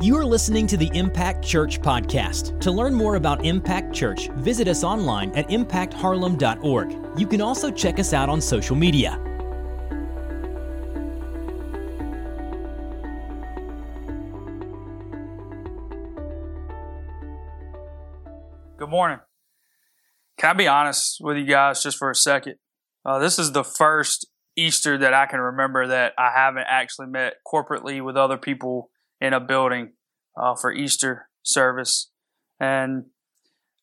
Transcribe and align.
You 0.00 0.16
are 0.16 0.24
listening 0.24 0.68
to 0.68 0.76
the 0.76 0.88
Impact 0.94 1.44
Church 1.44 1.80
podcast. 1.80 2.60
To 2.60 2.70
learn 2.70 2.94
more 2.94 3.16
about 3.16 3.44
Impact 3.44 3.92
Church, 3.92 4.28
visit 4.36 4.68
us 4.68 4.84
online 4.84 5.32
at 5.32 5.48
impactharlem.org. 5.48 7.18
You 7.18 7.26
can 7.26 7.40
also 7.40 7.68
check 7.72 7.98
us 7.98 8.12
out 8.12 8.28
on 8.28 8.40
social 8.40 8.76
media. 8.76 9.18
Good 18.76 18.88
morning. 18.88 19.18
Can 20.38 20.50
I 20.50 20.52
be 20.52 20.68
honest 20.68 21.16
with 21.20 21.38
you 21.38 21.44
guys 21.44 21.82
just 21.82 21.98
for 21.98 22.08
a 22.08 22.14
second? 22.14 22.54
Uh, 23.04 23.18
this 23.18 23.36
is 23.36 23.50
the 23.50 23.64
first 23.64 24.28
Easter 24.54 24.96
that 24.96 25.12
I 25.12 25.26
can 25.26 25.40
remember 25.40 25.88
that 25.88 26.12
I 26.16 26.30
haven't 26.32 26.66
actually 26.68 27.08
met 27.08 27.34
corporately 27.44 28.00
with 28.00 28.16
other 28.16 28.36
people 28.36 28.90
in 29.20 29.32
a 29.32 29.40
building 29.40 29.92
uh, 30.36 30.54
for 30.54 30.72
Easter 30.72 31.28
service. 31.42 32.10
And 32.60 33.06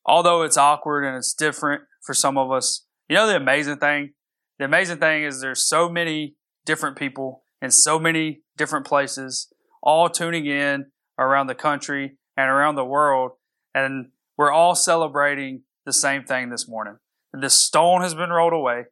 although 0.05 0.43
it's 0.43 0.57
awkward 0.57 1.05
and 1.05 1.17
it's 1.17 1.33
different 1.33 1.83
for 2.01 2.13
some 2.13 2.37
of 2.37 2.51
us, 2.51 2.85
you 3.09 3.15
know 3.15 3.27
the 3.27 3.35
amazing 3.35 3.77
thing? 3.77 4.13
The 4.57 4.65
amazing 4.65 4.97
thing 4.97 5.23
is 5.23 5.41
there's 5.41 5.67
so 5.67 5.89
many 5.89 6.35
different 6.65 6.97
people 6.97 7.43
in 7.61 7.71
so 7.71 7.99
many 7.99 8.41
different 8.57 8.85
places, 8.85 9.51
all 9.81 10.09
tuning 10.09 10.45
in 10.45 10.85
around 11.17 11.47
the 11.47 11.55
country 11.55 12.17
and 12.37 12.49
around 12.49 12.75
the 12.75 12.85
world. 12.85 13.31
And 13.73 14.09
we're 14.37 14.51
all 14.51 14.75
celebrating 14.75 15.63
the 15.85 15.93
same 15.93 16.23
thing 16.23 16.49
this 16.49 16.67
morning. 16.67 16.97
The 17.33 17.49
stone 17.49 18.01
has 18.01 18.15
been 18.15 18.29
rolled 18.29 18.53
away. 18.53 18.85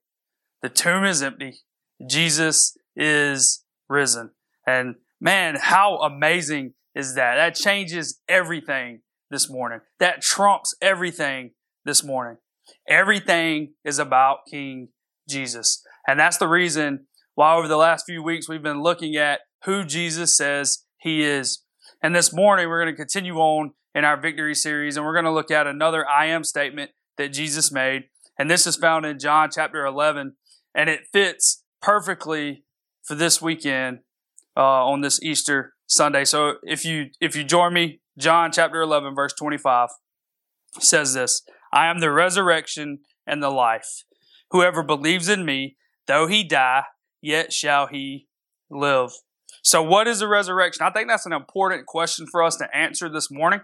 The 0.62 0.70
tomb 0.70 1.06
is 1.06 1.22
empty. 1.22 1.60
Jesus 2.08 2.78
is 2.96 3.64
risen. 3.88 4.32
And 4.66 4.96
man, 5.24 5.56
how 5.60 5.98
amazing 6.00 6.74
is 6.94 7.16
that? 7.16 7.36
That 7.36 7.56
changes 7.56 8.20
everything 8.28 9.00
this 9.32 9.50
morning. 9.50 9.80
That 10.00 10.22
trumps 10.22 10.76
everything 10.82 11.52
this 11.86 12.04
morning. 12.04 12.38
Everything 12.88 13.74
is 13.84 13.98
about 13.98 14.40
King 14.52 14.90
Jesus. 15.28 15.82
And 16.08 16.20
that's 16.20 16.38
the 16.38 16.48
reason 16.48 17.08
why 17.36 17.56
over 17.56 17.68
the 17.68 17.78
last 17.78 18.06
few 18.06 18.22
weeks 18.22 18.50
we've 18.50 18.62
been 18.62 18.84
looking 18.84 19.16
at 19.16 19.40
who 19.64 19.86
Jesus 19.86 20.38
says 20.38 20.84
he 21.00 21.24
is. 21.24 21.64
And 22.02 22.14
this 22.14 22.34
morning 22.34 22.68
we're 22.68 22.84
going 22.84 22.94
to 22.94 23.02
continue 23.02 23.38
on 23.38 23.72
in 23.96 24.04
our 24.04 24.20
victory 24.20 24.54
series 24.54 24.98
and 24.98 25.06
we're 25.06 25.14
going 25.14 25.26
to 25.26 25.32
look 25.32 25.52
at 25.52 25.66
another 25.66 26.08
I 26.08 26.26
am 26.26 26.44
statement 26.44 26.92
that 27.18 27.30
Jesus 27.30 27.72
made. 27.72 28.04
And 28.38 28.52
this 28.52 28.68
is 28.68 28.76
found 28.76 29.06
in 29.06 29.20
John 29.20 29.50
chapter 29.54 29.86
11 29.86 30.34
and 30.76 30.90
it 30.90 31.08
fits 31.14 31.64
perfectly 31.82 32.66
for 33.04 33.16
this 33.16 33.42
weekend 33.42 34.00
uh, 34.56 34.86
on 34.86 35.02
this 35.02 35.22
Easter 35.22 35.74
Sunday. 35.88 36.26
So 36.26 36.56
if 36.64 36.86
you 36.86 37.08
if 37.20 37.36
you 37.36 37.44
join 37.44 37.74
me, 37.74 38.02
John 38.18 38.52
chapter 38.52 38.82
11 38.82 39.16
verse 39.16 39.34
25 39.34 39.90
says 40.80 41.14
this, 41.14 41.44
I 41.72 41.88
am 41.88 42.00
the 42.00 42.12
resurrection 42.12 43.00
and 43.26 43.42
the 43.42 43.50
life. 43.50 44.04
Whoever 44.52 44.84
believes 44.84 45.30
in 45.30 45.46
me, 45.46 45.78
though 46.08 46.28
he 46.28 46.44
die, 46.44 46.84
yet 47.22 47.54
shall 47.54 47.88
he 47.88 48.28
live. 48.70 49.12
So 49.64 49.82
what 49.82 50.08
is 50.08 50.20
the 50.20 50.28
resurrection? 50.28 50.86
I 50.86 50.92
think 50.92 51.08
that's 51.08 51.26
an 51.26 51.34
important 51.34 51.86
question 51.86 52.28
for 52.30 52.44
us 52.44 52.58
to 52.58 52.76
answer 52.76 53.10
this 53.10 53.32
morning. 53.32 53.62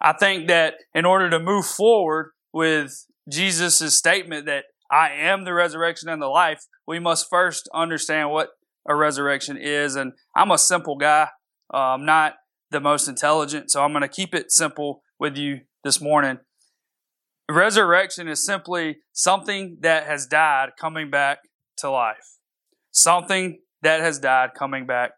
I 0.00 0.12
think 0.12 0.48
that 0.48 0.74
in 0.94 1.04
order 1.04 1.30
to 1.30 1.38
move 1.38 1.64
forward 1.64 2.32
with 2.52 3.06
Jesus' 3.30 3.94
statement 3.94 4.46
that 4.46 4.64
I 4.90 5.10
am 5.10 5.44
the 5.44 5.54
resurrection 5.54 6.08
and 6.08 6.20
the 6.20 6.26
life, 6.26 6.66
we 6.86 6.98
must 6.98 7.30
first 7.30 7.68
understand 7.72 8.30
what 8.30 8.50
a 8.86 8.94
resurrection 8.94 9.56
is. 9.56 9.96
And 9.96 10.12
I'm 10.34 10.50
a 10.50 10.58
simple 10.58 10.96
guy. 10.96 11.28
Uh, 11.72 11.76
I'm 11.76 12.04
not 12.04 12.34
the 12.70 12.80
most 12.80 13.08
intelligent, 13.08 13.70
so 13.70 13.82
I'm 13.82 13.92
going 13.92 14.02
to 14.02 14.08
keep 14.08 14.34
it 14.34 14.50
simple 14.50 15.02
with 15.18 15.36
you 15.36 15.60
this 15.84 16.00
morning. 16.00 16.38
Resurrection 17.50 18.28
is 18.28 18.44
simply 18.44 18.98
something 19.12 19.78
that 19.80 20.06
has 20.06 20.26
died 20.26 20.70
coming 20.80 21.10
back 21.10 21.38
to 21.78 21.90
life. 21.90 22.38
Something 22.92 23.60
that 23.82 24.00
has 24.00 24.18
died 24.18 24.50
coming 24.58 24.86
back 24.86 25.12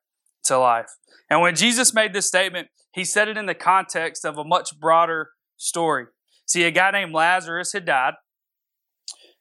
to 0.45 0.59
life. 0.59 0.89
And 1.31 1.41
when 1.41 1.55
Jesus 1.55 1.95
made 1.95 2.13
this 2.13 2.27
statement, 2.27 2.69
he 2.93 3.05
said 3.05 3.29
it 3.29 3.37
in 3.37 3.47
the 3.47 3.55
context 3.55 4.25
of 4.25 4.39
a 4.39 4.45
much 4.45 4.79
broader 4.79 5.31
story. 5.57 6.07
See, 6.47 6.65
a 6.65 6.71
guy 6.71 6.91
named 6.91 7.13
Lazarus 7.13 7.73
had 7.73 7.85
died, 7.85 8.15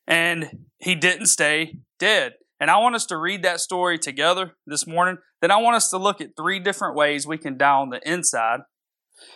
and 0.07 0.67
he 0.78 0.95
didn't 0.95 1.28
stay 1.28 1.78
dead. 2.00 2.34
And 2.63 2.72
I 2.72 2.78
want 2.78 2.96
us 2.96 3.06
to 3.07 3.18
read 3.18 3.44
that 3.44 3.59
story 3.59 4.00
together 4.00 4.53
this 4.66 4.88
morning. 4.88 5.18
Then 5.41 5.51
I 5.51 5.57
want 5.57 5.75
us 5.75 5.90
to 5.90 5.97
look 5.97 6.22
at 6.22 6.38
three 6.38 6.59
different 6.59 6.96
ways 6.96 7.28
we 7.28 7.38
can 7.38 7.57
die 7.57 7.74
on 7.74 7.90
the 7.90 8.00
inside 8.09 8.62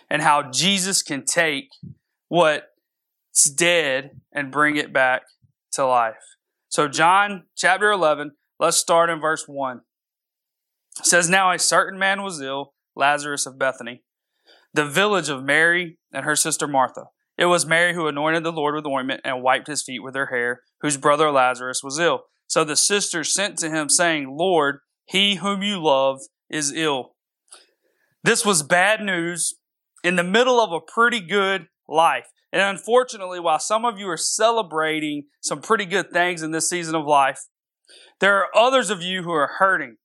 and 0.08 0.22
how 0.22 0.50
Jesus 0.50 1.02
can 1.02 1.26
take 1.26 1.68
what's 2.28 3.50
dead 3.54 4.12
and 4.32 4.50
bring 4.50 4.76
it 4.76 4.94
back 4.94 5.24
to 5.72 5.84
life. 5.84 6.14
So, 6.70 6.88
John 6.88 7.42
chapter 7.54 7.90
11, 7.90 8.30
let's 8.58 8.78
start 8.78 9.10
in 9.10 9.20
verse 9.20 9.44
1. 9.46 9.82
It 11.00 11.04
says, 11.04 11.28
Now 11.28 11.52
a 11.52 11.58
certain 11.58 11.98
man 11.98 12.22
was 12.22 12.40
ill, 12.40 12.72
Lazarus 12.96 13.44
of 13.44 13.58
Bethany, 13.58 14.04
the 14.72 14.86
village 14.86 15.28
of 15.28 15.44
Mary 15.44 15.98
and 16.14 16.24
her 16.24 16.34
sister 16.34 16.66
Martha. 16.66 17.08
It 17.36 17.44
was 17.44 17.66
Mary 17.66 17.92
who 17.92 18.08
anointed 18.08 18.42
the 18.42 18.52
Lord 18.52 18.74
with 18.74 18.86
ointment 18.86 19.20
and 19.22 19.42
wiped 19.42 19.66
his 19.66 19.82
feet 19.82 20.02
with 20.02 20.14
her 20.14 20.28
hair, 20.32 20.62
whose 20.80 20.96
brother 20.96 21.30
Lazarus 21.30 21.82
was 21.84 21.98
ill. 21.98 22.22
So 22.48 22.64
the 22.64 22.76
sisters 22.76 23.32
sent 23.32 23.58
to 23.58 23.70
him, 23.70 23.88
saying, 23.88 24.34
Lord, 24.36 24.80
he 25.04 25.36
whom 25.36 25.62
you 25.62 25.80
love 25.80 26.20
is 26.50 26.72
ill. 26.72 27.14
This 28.24 28.44
was 28.44 28.62
bad 28.62 29.00
news 29.00 29.54
in 30.02 30.16
the 30.16 30.24
middle 30.24 30.60
of 30.60 30.72
a 30.72 30.80
pretty 30.80 31.20
good 31.20 31.68
life. 31.86 32.26
And 32.52 32.62
unfortunately, 32.62 33.38
while 33.38 33.58
some 33.58 33.84
of 33.84 33.98
you 33.98 34.08
are 34.08 34.16
celebrating 34.16 35.24
some 35.40 35.60
pretty 35.60 35.84
good 35.84 36.10
things 36.10 36.42
in 36.42 36.50
this 36.50 36.68
season 36.68 36.94
of 36.94 37.06
life, 37.06 37.40
there 38.20 38.38
are 38.38 38.56
others 38.56 38.90
of 38.90 39.02
you 39.02 39.22
who 39.22 39.32
are 39.32 39.56
hurting. 39.58 39.96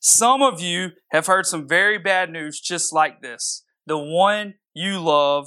Some 0.00 0.42
of 0.42 0.60
you 0.60 0.90
have 1.12 1.26
heard 1.26 1.44
some 1.44 1.68
very 1.68 1.98
bad 1.98 2.30
news 2.30 2.58
just 2.58 2.92
like 2.92 3.20
this. 3.20 3.64
The 3.86 3.98
one 3.98 4.54
you 4.72 4.98
love 4.98 5.46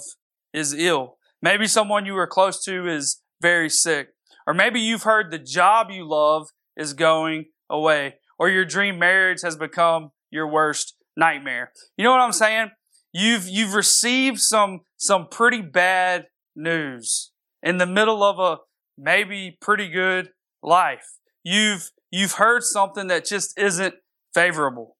is 0.54 0.74
ill. 0.74 1.18
Maybe 1.42 1.66
someone 1.66 2.06
you 2.06 2.16
are 2.18 2.28
close 2.28 2.64
to 2.66 2.88
is 2.88 3.22
very 3.42 3.70
sick. 3.70 4.10
Or 4.48 4.54
maybe 4.54 4.80
you've 4.80 5.04
heard 5.04 5.32
the 5.32 5.40
job 5.40 5.90
you 5.90 6.08
love 6.08 6.50
is 6.76 6.94
going 6.94 7.46
away, 7.70 8.16
or 8.38 8.50
your 8.50 8.66
dream 8.66 9.00
marriage 9.00 9.42
has 9.44 9.56
become 9.56 10.12
your 10.32 10.48
worst 10.48 10.96
nightmare. 11.16 11.72
You 11.98 12.04
know 12.04 12.12
what 12.12 12.22
I'm 12.22 12.34
saying? 12.34 12.72
You've, 13.12 13.48
you've 13.48 13.74
received 13.74 14.40
some, 14.40 14.82
some 14.98 15.28
pretty 15.30 15.62
bad 15.62 16.26
news 16.56 17.32
in 17.62 17.78
the 17.78 17.86
middle 17.86 18.24
of 18.24 18.40
a 18.40 18.62
maybe 18.98 19.58
pretty 19.62 19.90
good 19.90 20.30
life. 20.62 21.06
You've, 21.44 21.92
you've 22.12 22.34
heard 22.34 22.64
something 22.64 23.08
that 23.08 23.26
just 23.26 23.58
isn't 23.58 23.96
favorable. 24.34 24.98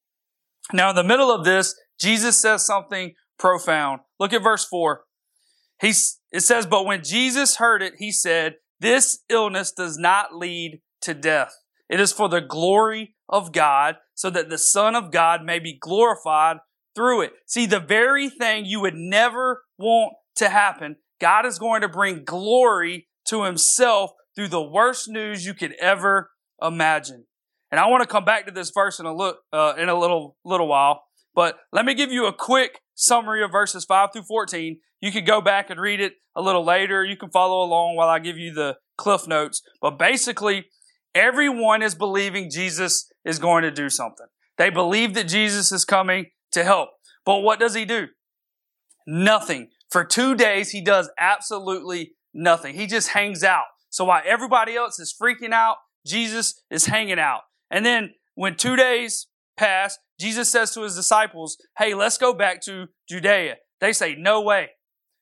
Now, 0.72 0.92
in 0.92 0.96
the 0.96 1.04
middle 1.04 1.32
of 1.32 1.44
this, 1.44 1.76
Jesus 2.00 2.40
says 2.40 2.66
something 2.66 3.14
profound. 3.38 4.02
Look 4.20 4.34
at 4.34 4.44
verse 4.44 4.66
4. 4.66 5.02
He's, 5.82 6.20
it 6.32 6.42
says, 6.42 6.66
But 6.66 6.86
when 6.86 7.04
Jesus 7.04 7.58
heard 7.58 7.82
it, 7.82 7.96
he 7.98 8.12
said, 8.12 8.56
this 8.80 9.20
illness 9.30 9.72
does 9.72 9.98
not 9.98 10.36
lead 10.36 10.82
to 11.02 11.14
death. 11.14 11.54
It 11.90 12.00
is 12.00 12.12
for 12.12 12.30
the 12.30 12.42
glory 12.42 13.16
of 13.30 13.52
God, 13.52 13.98
so 14.16 14.30
that 14.30 14.50
the 14.50 14.58
Son 14.58 14.96
of 14.96 15.12
God 15.12 15.44
may 15.44 15.60
be 15.60 15.78
glorified 15.80 16.58
through 16.96 17.22
it. 17.22 17.34
See, 17.48 17.66
the 17.66 17.80
very 17.80 18.30
thing 18.30 18.66
you 18.66 18.80
would 18.82 18.96
never 18.96 19.64
want 19.78 20.14
to 20.38 20.50
happen, 20.50 20.98
God 21.20 21.46
is 21.46 21.60
going 21.60 21.82
to 21.82 21.90
bring 21.90 22.24
glory 22.24 23.08
to 23.28 23.44
Himself 23.44 24.12
through 24.36 24.50
the 24.50 24.62
worst 24.62 25.10
news 25.10 25.46
you 25.46 25.54
could 25.54 25.74
ever 25.80 26.32
imagine. 26.62 27.26
And 27.72 27.80
I 27.80 27.88
want 27.88 28.02
to 28.02 28.08
come 28.08 28.26
back 28.26 28.46
to 28.46 28.52
this 28.52 28.72
verse 28.74 29.00
in 29.00 29.06
a 29.06 29.16
look 29.16 29.40
uh, 29.52 29.74
in 29.78 29.90
a 29.90 29.98
little 29.98 30.38
little 30.46 30.68
while, 30.68 31.04
but 31.34 31.58
let 31.72 31.86
me 31.86 31.96
give 31.96 32.12
you 32.12 32.28
a 32.28 32.34
quick 32.34 32.80
summary 32.96 33.44
of 33.44 33.52
verses 33.52 33.86
5 33.86 34.10
through 34.14 34.24
14. 34.24 34.80
You 35.02 35.12
could 35.12 35.26
go 35.26 35.42
back 35.42 35.70
and 35.70 35.80
read 35.80 36.00
it 36.00 36.14
a 36.36 36.42
little 36.42 36.64
later. 36.64 37.04
You 37.04 37.18
can 37.18 37.30
follow 37.30 37.64
along 37.64 37.96
while 37.96 38.10
I 38.10 38.20
give 38.20 38.38
you 38.38 38.54
the 38.54 38.78
cliff 38.98 39.28
notes. 39.28 39.62
But 39.82 39.98
basically, 39.98 40.66
everyone 41.14 41.82
is 41.82 41.96
believing 41.96 42.50
Jesus 42.50 43.12
is 43.26 43.40
going 43.40 43.64
to 43.64 43.72
do 43.72 43.90
something. 43.90 44.28
They 44.58 44.70
believe 44.70 45.14
that 45.16 45.28
Jesus 45.28 45.72
is 45.72 45.86
coming 45.86 46.28
to 46.52 46.64
help. 46.64 46.90
But 47.26 47.40
what 47.40 47.60
does 47.60 47.74
he 47.74 47.86
do? 47.86 48.08
Nothing. 49.06 49.70
For 49.90 50.04
two 50.04 50.36
days, 50.36 50.72
he 50.72 50.82
does 50.82 51.10
absolutely 51.20 52.14
nothing. 52.34 52.76
He 52.76 52.88
just 52.88 53.10
hangs 53.10 53.44
out. 53.44 53.66
So 53.90 54.06
while 54.06 54.22
everybody 54.26 54.76
else 54.76 55.00
is 55.00 55.14
freaking 55.20 55.52
out, 55.52 55.78
Jesus 56.06 56.62
is 56.70 56.88
hanging 56.88 57.20
out. 57.20 57.42
And 57.70 57.86
then 57.86 58.14
when 58.36 58.56
two 58.56 58.76
days 58.76 59.28
pass, 59.58 59.98
Jesus 60.20 60.52
says 60.52 60.72
to 60.74 60.82
his 60.82 60.96
disciples, 60.96 61.58
Hey, 61.78 61.94
let's 61.94 62.18
go 62.18 62.34
back 62.34 62.62
to 62.66 62.88
Judea. 63.10 63.56
They 63.80 63.94
say, 63.94 64.16
No 64.16 64.42
way. 64.42 64.70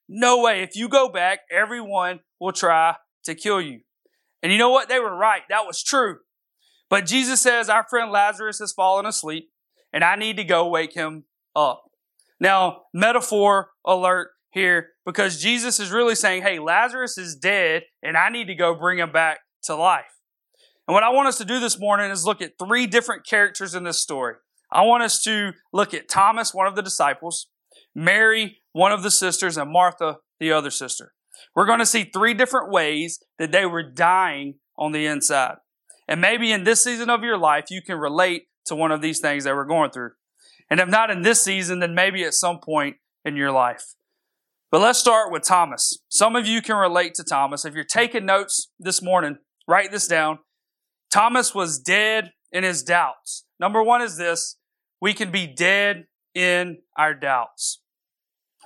No 0.08 0.42
way. 0.42 0.62
If 0.62 0.76
you 0.76 0.90
go 0.90 1.10
back, 1.10 1.40
everyone 1.52 2.20
will 2.40 2.52
try 2.52 2.96
to 3.26 3.36
kill 3.36 3.62
you. 3.62 3.82
And 4.44 4.52
you 4.52 4.58
know 4.58 4.70
what? 4.70 4.90
They 4.90 5.00
were 5.00 5.16
right. 5.16 5.44
That 5.50 5.66
was 5.66 5.84
true. 5.84 6.18
But 6.90 7.06
Jesus 7.06 7.42
says, 7.42 7.70
Our 7.70 7.86
friend 7.90 8.12
Lazarus 8.12 8.60
has 8.60 8.74
fallen 8.74 9.06
asleep, 9.06 9.50
and 9.94 10.04
I 10.04 10.16
need 10.16 10.38
to 10.38 10.44
go 10.44 10.68
wake 10.68 10.94
him 10.94 11.26
up. 11.56 11.84
Now, 12.40 12.82
metaphor 12.94 13.70
alert 13.86 14.32
here 14.52 14.90
because 15.06 15.42
Jesus 15.42 15.80
is 15.80 15.92
really 15.92 16.16
saying, 16.16 16.44
hey, 16.44 16.60
Lazarus 16.60 17.18
is 17.18 17.36
dead 17.36 17.84
and 18.04 18.18
I 18.18 18.30
need 18.30 18.48
to 18.48 18.56
go 18.56 18.76
bring 18.76 19.00
him 19.00 19.12
back 19.12 19.40
to 19.64 19.76
life. 19.76 20.06
And 20.92 20.94
what 20.96 21.04
I 21.04 21.10
want 21.12 21.30
us 21.30 21.38
to 21.38 21.46
do 21.46 21.62
this 21.62 21.80
morning 21.80 22.12
is 22.12 22.26
look 22.26 22.42
at 22.42 22.60
three 22.60 22.86
different 22.86 23.26
characters 23.26 23.76
in 23.76 23.86
this 23.86 24.02
story. 24.02 24.36
I 24.70 24.82
want 24.82 25.04
us 25.04 25.24
to 25.24 25.54
look 25.72 25.94
at 25.94 26.10
Thomas, 26.10 26.54
one 26.54 26.68
of 26.68 26.76
the 26.76 26.82
disciples, 26.82 27.48
Mary, 27.96 28.58
one 28.74 28.92
of 28.92 29.02
the 29.02 29.10
sisters, 29.10 29.56
and 29.56 29.72
Martha, 29.72 30.18
the 30.42 30.52
other 30.52 30.70
sister. 30.70 31.14
We're 31.56 31.66
going 31.66 31.80
to 31.80 31.86
see 31.86 32.04
three 32.04 32.34
different 32.34 32.74
ways 32.74 33.24
that 33.40 33.54
they 33.54 33.66
were 33.66 33.90
dying 33.90 34.56
on 34.78 34.92
the 34.92 35.06
inside. 35.06 35.60
And 36.10 36.20
maybe 36.20 36.52
in 36.52 36.66
this 36.66 36.84
season 36.84 37.10
of 37.10 37.24
your 37.24 37.38
life, 37.38 37.68
you 37.70 37.82
can 37.82 37.98
relate 37.98 38.48
to 38.66 38.76
one 38.76 38.92
of 38.92 39.02
these 39.02 39.22
things 39.22 39.46
that 39.46 39.56
we're 39.56 39.64
going 39.64 39.92
through. 39.92 40.12
And 40.70 40.82
if 40.82 40.90
not 40.90 41.10
in 41.10 41.22
this 41.22 41.42
season, 41.42 41.80
then 41.80 41.96
maybe 41.96 42.26
at 42.26 42.34
some 42.34 42.60
point 42.60 42.98
in 43.24 43.38
your 43.38 43.54
life. 43.54 43.94
But 44.70 44.82
let's 44.82 45.00
start 45.00 45.32
with 45.32 45.44
Thomas. 45.44 46.00
Some 46.10 46.36
of 46.36 46.48
you 46.48 46.62
can 46.62 46.76
relate 46.76 47.14
to 47.14 47.24
Thomas. 47.24 47.64
If 47.64 47.76
you're 47.76 47.86
taking 47.86 48.26
notes 48.26 48.72
this 48.78 49.02
morning, 49.02 49.38
write 49.66 49.92
this 49.92 50.06
down. 50.06 50.40
Thomas 51.12 51.54
was 51.54 51.80
dead 51.80 52.32
in 52.52 52.64
his 52.64 52.84
doubts. 52.84 53.46
Number 53.60 53.84
one 53.84 54.02
is 54.02 54.18
this 54.18 54.58
we 55.02 55.14
can 55.14 55.32
be 55.32 55.48
dead 55.48 56.06
in 56.34 56.78
our 56.98 57.14
doubts. 57.14 57.82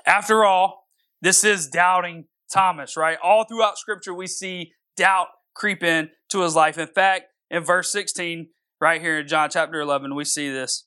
After 0.06 0.46
all, 0.46 0.88
this 1.22 1.44
is 1.44 1.68
doubting 1.68 2.26
Thomas, 2.52 2.96
right? 2.96 3.18
All 3.24 3.46
throughout 3.46 3.78
scripture, 3.78 4.14
we 4.14 4.28
see 4.28 4.74
doubt 4.96 5.28
creep 5.56 5.82
in 5.84 6.10
to 6.30 6.42
his 6.42 6.56
life. 6.56 6.78
In 6.78 6.88
fact, 6.88 7.26
in 7.50 7.64
verse 7.64 7.92
16, 7.92 8.50
right 8.80 9.02
here 9.02 9.20
in 9.20 9.28
John 9.28 9.50
chapter 9.50 9.80
11, 9.80 10.14
we 10.14 10.26
see 10.26 10.50
this. 10.50 10.86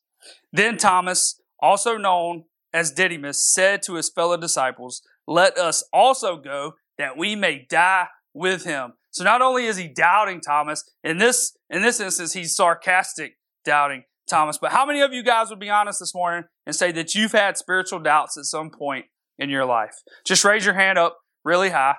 Then 0.52 0.76
Thomas, 0.76 1.40
also 1.60 1.96
known 1.96 2.44
as 2.72 2.92
Didymus, 2.92 3.42
said 3.52 3.82
to 3.82 3.94
his 3.94 4.10
fellow 4.10 4.36
disciples, 4.36 5.02
Let 5.26 5.58
us 5.58 5.82
also 5.92 6.36
go 6.36 6.74
that 6.98 7.16
we 7.16 7.34
may 7.34 7.66
die 7.68 8.08
with 8.34 8.64
him. 8.64 8.92
So 9.18 9.24
not 9.24 9.42
only 9.42 9.66
is 9.66 9.76
he 9.76 9.88
doubting 9.88 10.40
Thomas, 10.40 10.88
in 11.02 11.18
this, 11.18 11.56
in 11.68 11.82
this 11.82 11.98
instance, 11.98 12.34
he's 12.34 12.54
sarcastic 12.54 13.32
doubting 13.64 14.04
Thomas. 14.30 14.58
But 14.58 14.70
how 14.70 14.86
many 14.86 15.00
of 15.00 15.12
you 15.12 15.24
guys 15.24 15.50
would 15.50 15.58
be 15.58 15.70
honest 15.70 15.98
this 15.98 16.14
morning 16.14 16.44
and 16.66 16.76
say 16.76 16.92
that 16.92 17.16
you've 17.16 17.32
had 17.32 17.56
spiritual 17.56 17.98
doubts 17.98 18.38
at 18.38 18.44
some 18.44 18.70
point 18.70 19.06
in 19.36 19.50
your 19.50 19.64
life? 19.64 19.96
Just 20.24 20.44
raise 20.44 20.64
your 20.64 20.74
hand 20.74 20.98
up 21.00 21.18
really 21.44 21.70
high. 21.70 21.96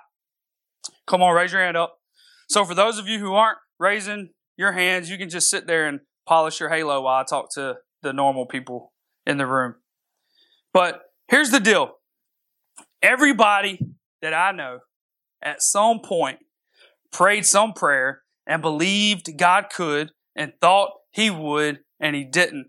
Come 1.08 1.22
on, 1.22 1.36
raise 1.36 1.52
your 1.52 1.62
hand 1.62 1.76
up. 1.76 1.98
So 2.48 2.64
for 2.64 2.74
those 2.74 2.98
of 2.98 3.10
you 3.10 3.20
who 3.20 3.34
aren't 3.34 3.58
raising 3.80 4.30
your 4.56 4.72
hands, 4.72 5.10
you 5.10 5.18
can 5.18 5.30
just 5.30 5.50
sit 5.50 5.68
there 5.68 5.90
and 5.90 6.00
polish 6.26 6.62
your 6.62 6.70
halo 6.70 7.02
while 7.02 7.20
I 7.20 7.26
talk 7.26 7.54
to 7.56 7.80
the 8.02 8.14
normal 8.14 8.46
people 8.46 8.94
in 9.26 9.38
the 9.38 9.46
room. 9.46 9.76
But 10.74 11.02
here's 11.28 11.52
the 11.52 11.60
deal. 11.60 11.96
Everybody 13.02 13.78
that 14.22 14.34
I 14.34 14.54
know 14.54 14.80
at 15.42 15.62
some 15.62 16.00
point 16.00 16.40
prayed 17.12 17.46
some 17.46 17.74
prayer 17.74 18.22
and 18.46 18.62
believed 18.62 19.38
God 19.38 19.66
could 19.74 20.12
and 20.36 20.54
thought 20.62 20.92
he 21.12 21.30
would 21.30 21.80
and 22.00 22.16
he 22.16 22.24
didn't. 22.24 22.68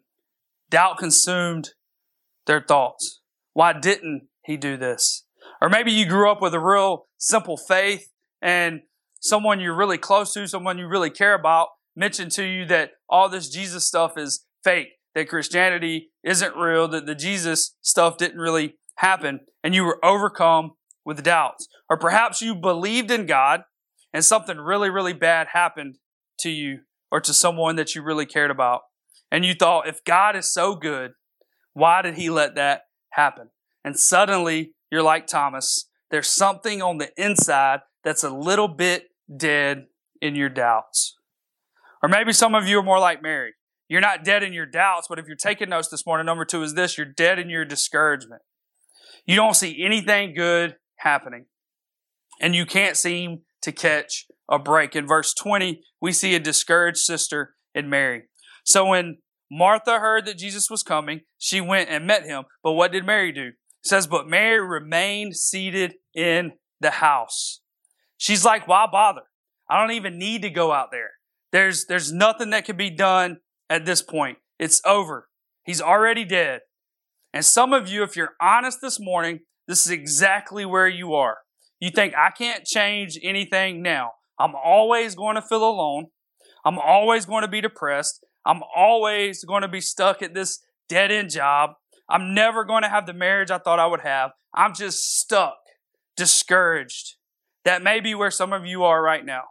Doubt 0.71 0.99
consumed 0.99 1.71
their 2.47 2.61
thoughts. 2.61 3.21
Why 3.53 3.73
didn't 3.73 4.29
he 4.45 4.57
do 4.57 4.77
this? 4.77 5.25
Or 5.61 5.69
maybe 5.69 5.93
you 5.93 6.07
grew 6.07 6.31
up 6.31 6.41
with 6.41 6.55
a 6.55 6.61
real 6.61 7.07
simple 7.19 7.57
faith 7.57 8.11
and 8.41 8.81
someone 9.21 9.61
you're 9.61 9.77
really 9.77 9.99
close 9.99 10.33
to, 10.35 10.49
someone 10.49 10.79
you 10.79 10.87
really 10.87 11.11
care 11.11 11.35
about, 11.35 11.69
mentioned 11.95 12.33
to 12.33 12.45
you 12.45 12.65
that 12.67 12.93
all 13.09 13.29
this 13.29 13.49
Jesus 13.49 13.87
stuff 13.87 14.17
is 14.17 14.45
fake, 14.65 14.89
that 15.15 15.29
Christianity 15.29 16.11
isn't 16.25 16.57
real, 16.57 16.89
that 16.89 17.07
the 17.07 17.15
Jesus 17.15 17.77
stuff 17.83 18.17
didn't 18.17 18.39
really 18.39 18.77
happen, 18.97 19.41
and 19.63 19.75
you 19.75 19.85
were 19.85 20.05
overcome 20.05 20.73
with 21.05 21.23
doubts. 21.23 21.69
Or 21.89 21.99
perhaps 21.99 22.41
you 22.41 22.55
believed 22.55 23.11
in 23.11 23.27
God 23.27 23.63
and 24.13 24.25
something 24.25 24.59
really, 24.59 24.91
really 24.91 25.13
bad 25.13 25.49
happened 25.53 25.99
to 26.41 26.51
you 26.51 26.81
or 27.11 27.21
to 27.21 27.35
someone 27.35 27.77
that 27.77 27.95
you 27.95 28.03
really 28.03 28.27
cared 28.27 28.51
about. 28.51 28.83
And 29.31 29.45
you 29.45 29.55
thought, 29.55 29.87
if 29.87 30.05
God 30.05 30.37
is 30.37 30.53
so 30.53 30.75
good, 30.75 31.13
why 31.73 32.03
did 32.03 32.17
he 32.17 32.31
let 32.31 32.57
that 32.57 32.83
happen? 33.11 33.51
And 33.85 33.99
suddenly 33.99 34.75
you're 34.91 35.03
like 35.03 35.27
Thomas. 35.27 35.89
There's 36.11 36.29
something 36.29 36.83
on 36.83 36.99
the 36.99 37.11
inside 37.17 37.81
that's 38.03 38.25
a 38.25 38.31
little 38.31 38.69
bit 38.69 39.09
dead 39.35 39.87
in 40.21 40.35
your 40.35 40.49
doubts. 40.49 41.17
Or 42.03 42.09
maybe 42.09 42.33
some 42.33 42.55
of 42.55 42.67
you 42.67 42.79
are 42.79 42.85
more 42.85 42.99
like 42.99 43.23
Mary. 43.23 43.53
You're 43.89 44.01
not 44.01 44.25
dead 44.25 44.43
in 44.43 44.53
your 44.53 44.67
doubts, 44.67 45.07
but 45.09 45.19
if 45.19 45.27
you're 45.27 45.37
taking 45.37 45.69
notes 45.69 45.89
this 45.89 46.07
morning, 46.07 46.27
number 46.27 46.45
two 46.45 46.63
is 46.63 46.75
this 46.75 46.97
you're 46.97 47.07
dead 47.07 47.39
in 47.39 47.51
your 47.51 47.65
discouragement. 47.65 48.43
You 49.27 49.37
don't 49.37 49.55
see 49.55 49.83
anything 49.85 50.35
good 50.35 50.77
happening, 50.97 51.47
and 52.41 52.55
you 52.55 52.67
can't 52.67 52.97
seem 52.97 53.41
to 53.63 53.73
catch 53.73 54.27
a 54.51 54.59
break. 54.59 54.97
In 54.97 55.07
verse 55.07 55.35
20, 55.35 55.83
we 56.01 56.13
see 56.13 56.35
a 56.35 56.41
discouraged 56.41 56.99
sister 56.99 57.55
in 57.75 57.89
Mary. 57.89 58.25
So 58.65 58.87
when 58.87 59.19
Martha 59.51 59.99
heard 59.99 60.27
that 60.27 60.39
Jesus 60.39 60.71
was 60.71 60.83
coming, 60.83 61.21
she 61.39 61.61
went 61.61 61.91
and 61.91 62.07
met 62.07 62.25
him. 62.25 62.45
But 62.63 62.73
what 62.73 62.93
did 62.93 63.05
Mary 63.05 63.33
do? 63.33 63.49
It 63.49 63.89
says, 63.89 64.07
but 64.07 64.29
Mary 64.29 64.61
remained 64.61 65.37
seated 65.37 65.95
in 66.15 66.53
the 66.81 66.91
house. 66.91 67.61
She's 68.17 68.45
like, 68.45 68.69
why 68.69 68.87
bother? 68.91 69.23
I 69.69 69.81
don't 69.81 69.95
even 69.95 70.19
need 70.19 70.43
to 70.43 70.51
go 70.51 70.73
out 70.73 70.91
there. 70.91 71.13
There's, 71.53 71.87
there's 71.87 72.13
nothing 72.13 72.51
that 72.51 72.65
can 72.65 72.77
be 72.77 72.91
done 72.91 73.39
at 73.69 73.87
this 73.87 74.03
point. 74.03 74.39
It's 74.59 74.83
over. 74.85 75.29
He's 75.65 75.81
already 75.81 76.25
dead. 76.25 76.61
And 77.33 77.45
some 77.45 77.73
of 77.73 77.89
you, 77.89 78.03
if 78.03 78.17
you're 78.17 78.35
honest 78.41 78.79
this 78.83 78.99
morning, 79.01 79.41
this 79.67 79.85
is 79.85 79.91
exactly 79.91 80.67
where 80.67 80.89
you 80.89 81.15
are. 81.15 81.39
You 81.81 81.91
think, 81.91 82.15
I 82.15 82.31
can't 82.31 82.65
change 82.65 83.19
anything 83.23 83.83
now. 83.83 84.13
I'm 84.39 84.55
always 84.55 85.15
going 85.15 85.37
to 85.37 85.43
feel 85.43 85.69
alone. 85.69 86.07
I'm 86.65 86.79
always 86.79 87.25
going 87.27 87.43
to 87.43 87.49
be 87.49 87.61
depressed. 87.61 88.25
I'm 88.45 88.61
always 88.75 89.45
going 89.45 89.63
to 89.63 89.69
be 89.69 89.81
stuck 89.81 90.23
at 90.23 90.35
this 90.35 90.61
dead 90.89 91.11
end 91.11 91.31
job. 91.31 91.71
I'm 92.09 92.35
never 92.35 92.65
going 92.65 92.83
to 92.83 92.89
have 92.89 93.07
the 93.07 93.15
marriage 93.15 93.51
I 93.51 93.59
thought 93.59 93.79
I 93.79 93.87
would 93.87 94.01
have. 94.01 94.33
I'm 94.55 94.75
just 94.75 95.19
stuck, 95.19 95.57
discouraged. 96.17 97.17
That 97.65 97.83
may 97.83 98.01
be 98.01 98.15
where 98.15 98.31
some 98.31 98.53
of 98.53 98.67
you 98.67 98.85
are 98.85 99.03
right 99.03 99.25
now. 99.25 99.43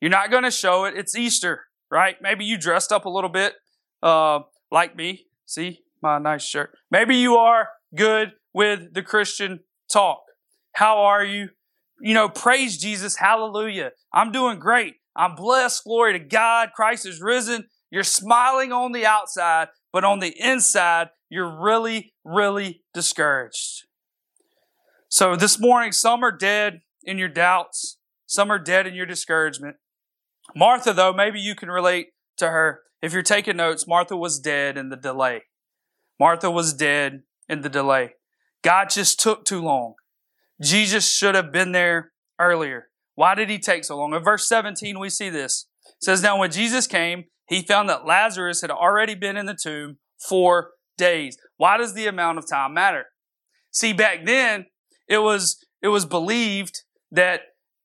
You're 0.00 0.10
not 0.10 0.30
going 0.30 0.44
to 0.44 0.50
show 0.50 0.84
it. 0.84 0.94
It's 0.96 1.16
Easter, 1.16 1.64
right? 1.90 2.16
Maybe 2.20 2.44
you 2.44 2.58
dressed 2.58 2.92
up 2.92 3.04
a 3.04 3.10
little 3.10 3.30
bit 3.30 3.54
uh, 4.02 4.40
like 4.70 4.96
me. 4.96 5.26
See 5.46 5.80
my 6.02 6.18
nice 6.18 6.44
shirt. 6.44 6.70
Maybe 6.90 7.16
you 7.16 7.36
are 7.36 7.68
good 7.94 8.32
with 8.52 8.94
the 8.94 9.02
Christian 9.02 9.60
talk. 9.90 10.22
How 10.72 10.98
are 10.98 11.24
you? 11.24 11.50
You 12.00 12.14
know, 12.14 12.28
praise 12.28 12.78
Jesus. 12.78 13.16
Hallelujah. 13.16 13.92
I'm 14.12 14.32
doing 14.32 14.58
great. 14.58 14.94
I'm 15.14 15.34
blessed. 15.34 15.84
Glory 15.84 16.14
to 16.14 16.18
God. 16.18 16.70
Christ 16.74 17.06
is 17.06 17.20
risen. 17.20 17.66
You're 17.90 18.02
smiling 18.02 18.72
on 18.72 18.92
the 18.92 19.06
outside, 19.06 19.68
but 19.92 20.04
on 20.04 20.18
the 20.18 20.34
inside, 20.40 21.08
you're 21.28 21.60
really, 21.62 22.14
really 22.24 22.82
discouraged. 22.94 23.84
So 25.08 25.36
this 25.36 25.60
morning, 25.60 25.92
some 25.92 26.24
are 26.24 26.36
dead 26.36 26.80
in 27.04 27.18
your 27.18 27.28
doubts. 27.28 27.98
Some 28.26 28.50
are 28.50 28.58
dead 28.58 28.86
in 28.86 28.94
your 28.94 29.04
discouragement. 29.04 29.76
Martha, 30.56 30.94
though, 30.94 31.12
maybe 31.12 31.38
you 31.38 31.54
can 31.54 31.70
relate 31.70 32.08
to 32.38 32.48
her. 32.48 32.80
If 33.02 33.12
you're 33.12 33.22
taking 33.22 33.56
notes, 33.56 33.86
Martha 33.86 34.16
was 34.16 34.40
dead 34.40 34.78
in 34.78 34.88
the 34.88 34.96
delay. 34.96 35.42
Martha 36.18 36.50
was 36.50 36.72
dead 36.72 37.24
in 37.48 37.60
the 37.60 37.68
delay. 37.68 38.14
God 38.62 38.88
just 38.90 39.20
took 39.20 39.44
too 39.44 39.60
long. 39.60 39.94
Jesus 40.62 41.10
should 41.10 41.34
have 41.34 41.52
been 41.52 41.72
there 41.72 42.12
earlier. 42.38 42.88
Why 43.14 43.34
did 43.34 43.50
he 43.50 43.58
take 43.58 43.84
so 43.84 43.98
long? 43.98 44.14
In 44.14 44.22
verse 44.22 44.48
17, 44.48 44.98
we 44.98 45.10
see 45.10 45.28
this. 45.28 45.66
It 45.86 46.04
says, 46.04 46.22
Now 46.22 46.38
when 46.38 46.50
Jesus 46.50 46.86
came, 46.86 47.24
he 47.48 47.62
found 47.62 47.88
that 47.88 48.06
Lazarus 48.06 48.60
had 48.60 48.70
already 48.70 49.14
been 49.14 49.36
in 49.36 49.46
the 49.46 49.58
tomb 49.60 49.98
four 50.26 50.70
days. 50.96 51.36
Why 51.56 51.76
does 51.76 51.94
the 51.94 52.06
amount 52.06 52.38
of 52.38 52.48
time 52.48 52.74
matter? 52.74 53.06
See, 53.70 53.92
back 53.92 54.24
then, 54.24 54.66
it 55.08 55.18
was, 55.18 55.58
it 55.82 55.88
was 55.88 56.06
believed 56.06 56.82
that 57.10 57.40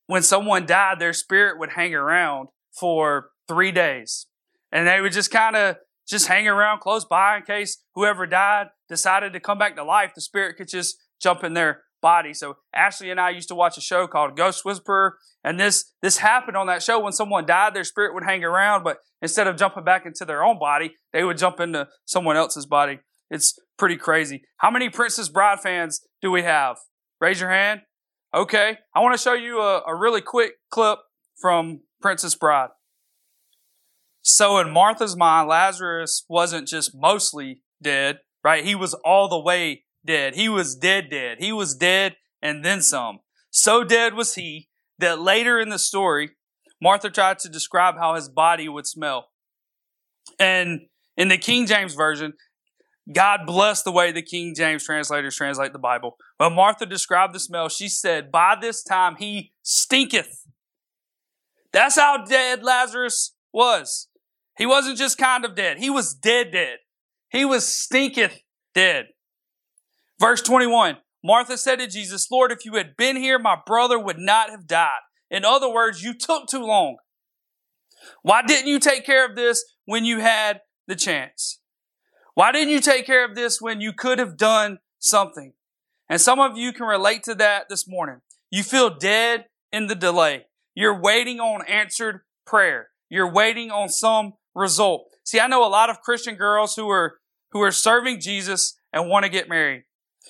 when 0.06 0.22
someone 0.22 0.66
died, 0.66 1.00
their 1.00 1.14
spirit 1.14 1.60
would 1.60 1.72
hang 1.72 1.94
around 1.94 2.50
for 2.80 3.32
three 3.48 3.72
days. 3.72 4.28
And 4.72 4.88
they 4.88 5.02
would 5.02 5.14
just 5.14 5.32
kind 5.32 5.56
of 5.56 5.78
just 6.08 6.28
hang 6.28 6.48
around 6.48 6.80
close 6.80 7.06
by 7.06 7.38
in 7.38 7.44
case 7.44 7.84
whoever 7.96 8.26
died 8.26 8.68
decided 8.88 9.34
to 9.34 9.40
come 9.40 9.58
back 9.58 9.76
to 9.76 9.84
life. 9.84 10.12
The 10.16 10.22
spirit 10.22 10.58
could 10.58 10.70
just 10.70 10.98
jump 11.22 11.44
in 11.44 11.54
their 11.54 11.84
body. 12.02 12.34
So 12.34 12.58
Ashley 12.74 13.10
and 13.10 13.20
I 13.20 13.32
used 13.32 13.48
to 13.50 13.56
watch 13.56 13.78
a 13.78 13.82
show 13.82 14.08
called 14.08 14.38
Ghost 14.38 14.66
Whisperer, 14.66 15.18
and 15.44 15.60
this 15.60 15.94
this 16.02 16.18
happened 16.18 16.58
on 16.58 16.68
that 16.68 16.84
show. 16.84 17.00
When 17.00 17.14
someone 17.14 17.46
died, 17.46 17.74
their 17.74 17.84
spirit 17.84 18.14
would 18.14 18.24
hang 18.24 18.44
around, 18.44 18.84
but 18.84 18.98
instead 19.22 19.48
of 19.48 19.58
jumping 19.58 19.84
back 19.84 20.06
into 20.06 20.26
their 20.26 20.44
own 20.44 20.60
body, 20.60 20.96
they 21.14 21.24
would 21.24 21.38
jump 21.38 21.60
into 21.60 21.88
someone 22.06 22.38
else's 22.38 22.66
body. 22.66 23.00
It's 23.30 23.58
pretty 23.78 23.98
crazy. 23.98 24.44
How 24.58 24.72
many 24.72 24.90
Princess 24.90 25.30
Bride 25.30 25.60
fans 25.60 26.02
do 26.22 26.32
we 26.32 26.44
have? 26.44 26.78
Raise 27.20 27.42
your 27.42 27.50
hand. 27.50 27.82
Okay, 28.34 28.78
I 28.94 29.00
want 29.02 29.16
to 29.16 29.22
show 29.22 29.34
you 29.34 29.60
a, 29.60 29.82
a 29.88 29.96
really 29.96 30.22
quick 30.22 30.54
clip 30.70 31.00
from 31.40 31.82
Princess 32.02 32.36
Bride. 32.36 32.70
So 34.22 34.60
in 34.60 34.70
Martha's 34.72 35.16
mind, 35.16 35.48
Lazarus 35.48 36.26
wasn't 36.28 36.68
just 36.68 36.92
mostly 36.94 37.62
dead, 37.82 38.20
right? 38.44 38.66
He 38.66 38.76
was 38.76 38.94
all 38.94 39.30
the 39.30 39.40
way 39.40 39.86
dead. 40.08 40.36
He 40.36 40.50
was 40.50 40.76
dead, 40.76 41.10
dead. 41.12 41.38
He 41.40 41.52
was 41.52 41.76
dead 41.76 42.16
and 42.42 42.66
then 42.66 42.82
some. 42.82 43.20
So 43.52 43.84
dead 43.84 44.14
was 44.16 44.36
he 44.36 44.70
that 44.98 45.20
later 45.20 45.60
in 45.60 45.70
the 45.70 45.78
story, 45.78 46.32
Martha 46.82 47.10
tried 47.10 47.40
to 47.40 47.50
describe 47.50 47.96
how 47.98 48.16
his 48.16 48.30
body 48.30 48.68
would 48.68 48.88
smell. 48.88 49.30
And 50.40 50.82
in 51.16 51.28
the 51.28 51.38
King 51.38 51.66
James 51.66 51.94
Version, 51.94 52.34
God 53.14 53.42
bless 53.46 53.84
the 53.84 53.92
way 53.92 54.12
the 54.12 54.22
King 54.22 54.54
James 54.56 54.84
translators 54.84 55.36
translate 55.36 55.74
the 55.74 55.80
Bible. 55.80 56.18
When 56.38 56.54
Martha 56.54 56.86
described 56.86 57.34
the 57.34 57.40
smell, 57.40 57.70
she 57.70 57.88
said, 57.88 58.32
By 58.32 58.56
this 58.60 58.84
time 58.84 59.16
he 59.18 59.54
stinketh. 59.64 60.46
That's 61.72 61.96
how 61.96 62.26
dead 62.26 62.64
Lazarus 62.64 63.36
was. 63.54 64.10
He 64.58 64.66
wasn't 64.66 64.98
just 64.98 65.18
kind 65.18 65.46
of 65.46 65.56
dead, 65.56 65.78
he 65.78 65.90
was 65.90 66.14
dead, 66.14 66.52
dead. 66.52 66.80
He 67.30 67.46
was 67.46 67.68
stinketh 67.68 68.42
dead. 68.74 69.08
Verse 70.20 70.42
21 70.42 70.98
Martha 71.24 71.58
said 71.58 71.80
to 71.80 71.88
Jesus, 71.88 72.30
Lord, 72.32 72.52
if 72.52 72.64
you 72.64 72.76
had 72.76 72.96
been 72.96 73.18
here, 73.18 73.40
my 73.40 73.58
brother 73.66 74.00
would 74.00 74.20
not 74.20 74.50
have 74.50 74.68
died. 74.68 75.00
In 75.30 75.44
other 75.44 75.72
words, 75.72 76.04
you 76.04 76.14
took 76.14 76.48
too 76.48 76.64
long. 76.64 76.98
Why 78.22 78.44
didn't 78.44 78.68
you 78.68 78.80
take 78.80 79.06
care 79.06 79.26
of 79.26 79.36
this 79.36 79.64
when 79.86 80.06
you 80.06 80.20
had 80.20 80.62
the 80.88 80.96
chance? 80.96 81.60
Why 82.34 82.52
didn't 82.52 82.70
you 82.70 82.80
take 82.80 83.06
care 83.06 83.26
of 83.26 83.36
this 83.36 83.60
when 83.60 83.82
you 83.82 83.92
could 83.92 84.20
have 84.20 84.38
done 84.38 84.78
something? 85.00 85.54
And 86.08 86.22
some 86.22 86.40
of 86.40 86.56
you 86.56 86.72
can 86.72 86.86
relate 86.86 87.24
to 87.24 87.36
that 87.36 87.68
this 87.68 87.88
morning. 87.88 88.22
You 88.50 88.64
feel 88.64 88.96
dead 88.96 89.46
in 89.72 89.88
the 89.88 89.96
delay. 89.96 90.46
You're 90.76 91.02
waiting 91.02 91.40
on 91.40 91.66
answered 91.68 92.22
prayer. 92.46 92.90
You're 93.10 93.32
waiting 93.32 93.72
on 93.72 93.90
some 93.90 94.34
result. 94.54 95.08
See, 95.24 95.40
I 95.40 95.48
know 95.48 95.66
a 95.66 95.68
lot 95.68 95.90
of 95.90 96.02
Christian 96.02 96.36
girls 96.36 96.76
who 96.76 96.88
are, 96.90 97.18
who 97.52 97.62
are 97.62 97.72
serving 97.72 98.22
Jesus 98.22 98.78
and 98.94 99.10
want 99.10 99.26
to 99.26 99.30
get 99.30 99.50
married. 99.50 99.84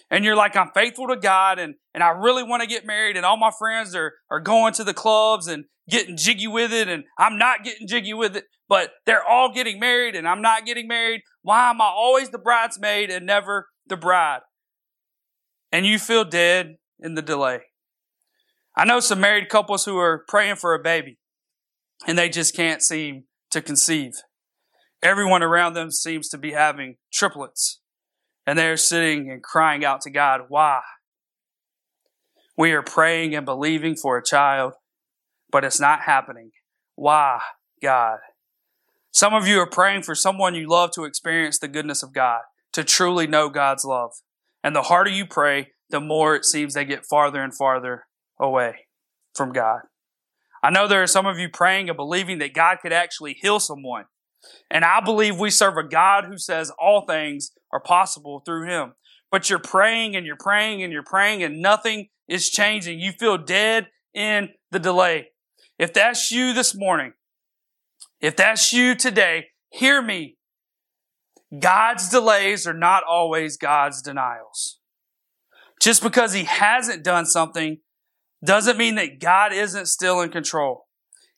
And 0.09 0.23
you're 0.23 0.35
like, 0.35 0.55
I'm 0.55 0.71
faithful 0.73 1.07
to 1.07 1.15
God 1.15 1.59
and, 1.59 1.75
and 1.93 2.03
I 2.03 2.09
really 2.09 2.43
want 2.43 2.61
to 2.61 2.67
get 2.67 2.85
married 2.85 3.17
and 3.17 3.25
all 3.25 3.37
my 3.37 3.51
friends 3.57 3.95
are, 3.95 4.13
are 4.29 4.39
going 4.39 4.73
to 4.73 4.83
the 4.83 4.93
clubs 4.93 5.47
and 5.47 5.65
getting 5.89 6.17
jiggy 6.17 6.47
with 6.47 6.73
it 6.73 6.87
and 6.87 7.03
I'm 7.17 7.37
not 7.37 7.63
getting 7.63 7.87
jiggy 7.87 8.13
with 8.13 8.35
it, 8.35 8.45
but 8.67 8.91
they're 9.05 9.25
all 9.25 9.53
getting 9.53 9.79
married 9.79 10.15
and 10.15 10.27
I'm 10.27 10.41
not 10.41 10.65
getting 10.65 10.87
married. 10.87 11.21
Why 11.41 11.69
am 11.69 11.81
I 11.81 11.85
always 11.85 12.29
the 12.29 12.37
bridesmaid 12.37 13.09
and 13.09 13.25
never 13.25 13.67
the 13.87 13.97
bride? 13.97 14.41
And 15.71 15.85
you 15.85 15.99
feel 15.99 16.23
dead 16.23 16.75
in 16.99 17.15
the 17.15 17.21
delay. 17.21 17.61
I 18.75 18.85
know 18.85 18.99
some 18.99 19.19
married 19.19 19.49
couples 19.49 19.85
who 19.85 19.97
are 19.97 20.23
praying 20.27 20.57
for 20.57 20.73
a 20.73 20.79
baby 20.81 21.17
and 22.05 22.17
they 22.17 22.29
just 22.29 22.55
can't 22.55 22.81
seem 22.81 23.23
to 23.51 23.61
conceive. 23.61 24.13
Everyone 25.01 25.43
around 25.43 25.73
them 25.73 25.91
seems 25.91 26.29
to 26.29 26.37
be 26.37 26.51
having 26.51 26.95
triplets 27.11 27.79
and 28.47 28.57
they're 28.57 28.77
sitting 28.77 29.29
and 29.29 29.43
crying 29.43 29.83
out 29.83 30.01
to 30.01 30.09
God, 30.09 30.43
why? 30.47 30.79
We 32.57 32.71
are 32.71 32.81
praying 32.81 33.35
and 33.35 33.45
believing 33.45 33.95
for 33.95 34.17
a 34.17 34.23
child, 34.23 34.73
but 35.51 35.65
it's 35.65 35.79
not 35.79 36.01
happening. 36.03 36.51
Why, 36.95 37.41
God? 37.83 38.19
Some 39.11 39.33
of 39.33 39.47
you 39.47 39.59
are 39.59 39.69
praying 39.69 40.03
for 40.03 40.15
someone 40.15 40.55
you 40.55 40.67
love 40.67 40.91
to 40.91 41.03
experience 41.03 41.59
the 41.59 41.67
goodness 41.67 42.01
of 42.01 42.13
God, 42.13 42.41
to 42.71 42.83
truly 42.83 43.27
know 43.27 43.49
God's 43.49 43.83
love. 43.83 44.11
And 44.63 44.75
the 44.75 44.83
harder 44.83 45.11
you 45.11 45.25
pray, 45.25 45.73
the 45.89 45.99
more 45.99 46.35
it 46.35 46.45
seems 46.45 46.73
they 46.73 46.85
get 46.85 47.05
farther 47.05 47.43
and 47.43 47.55
farther 47.55 48.05
away 48.39 48.87
from 49.35 49.51
God. 49.51 49.81
I 50.63 50.69
know 50.69 50.87
there 50.87 51.03
are 51.03 51.07
some 51.07 51.25
of 51.25 51.37
you 51.37 51.49
praying 51.49 51.89
and 51.89 51.97
believing 51.97 52.39
that 52.39 52.53
God 52.53 52.77
could 52.81 52.93
actually 52.93 53.33
heal 53.33 53.59
someone. 53.59 54.05
And 54.69 54.83
I 54.83 54.99
believe 55.01 55.39
we 55.39 55.49
serve 55.49 55.77
a 55.77 55.87
God 55.87 56.25
who 56.25 56.37
says 56.37 56.71
all 56.79 57.05
things 57.05 57.51
are 57.71 57.79
possible 57.79 58.41
through 58.45 58.67
him. 58.67 58.93
But 59.31 59.49
you're 59.49 59.59
praying 59.59 60.15
and 60.15 60.25
you're 60.25 60.37
praying 60.37 60.83
and 60.83 60.91
you're 60.91 61.03
praying 61.03 61.43
and 61.43 61.61
nothing 61.61 62.09
is 62.27 62.49
changing. 62.49 62.99
You 62.99 63.11
feel 63.11 63.37
dead 63.37 63.87
in 64.13 64.49
the 64.71 64.79
delay. 64.79 65.29
If 65.77 65.93
that's 65.93 66.31
you 66.31 66.53
this 66.53 66.75
morning, 66.75 67.13
if 68.19 68.35
that's 68.35 68.73
you 68.73 68.95
today, 68.95 69.47
hear 69.69 70.01
me. 70.01 70.37
God's 71.59 72.09
delays 72.09 72.67
are 72.67 72.73
not 72.73 73.03
always 73.07 73.57
God's 73.57 74.01
denials. 74.01 74.79
Just 75.81 76.01
because 76.01 76.33
he 76.33 76.43
hasn't 76.45 77.03
done 77.03 77.25
something 77.25 77.77
doesn't 78.43 78.77
mean 78.77 78.95
that 78.95 79.19
God 79.19 79.53
isn't 79.53 79.85
still 79.87 80.21
in 80.21 80.29
control. 80.29 80.87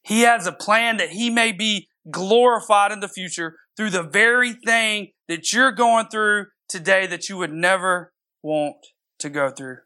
He 0.01 0.21
has 0.21 0.47
a 0.47 0.51
plan 0.51 0.97
that 0.97 1.09
he 1.09 1.29
may 1.29 1.51
be 1.51 1.88
glorified 2.11 2.91
in 2.91 2.99
the 2.99 3.07
future 3.07 3.55
through 3.75 3.89
the 3.89 4.03
very 4.03 4.53
thing 4.53 5.11
that 5.27 5.53
you're 5.53 5.71
going 5.71 6.07
through 6.07 6.47
today 6.67 7.07
that 7.07 7.29
you 7.29 7.37
would 7.37 7.51
never 7.51 8.13
want 8.41 8.75
to 9.19 9.29
go 9.29 9.49
through. 9.49 9.77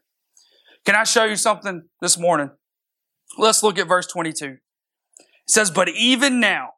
Can 0.84 0.94
I 0.94 1.04
show 1.04 1.24
you 1.24 1.36
something 1.36 1.82
this 2.00 2.18
morning? 2.18 2.50
Let's 3.38 3.62
look 3.62 3.78
at 3.78 3.88
verse 3.88 4.06
22. 4.06 4.46
It 4.46 4.58
says, 5.48 5.70
But 5.70 5.88
even 5.88 6.40
now, 6.40 6.70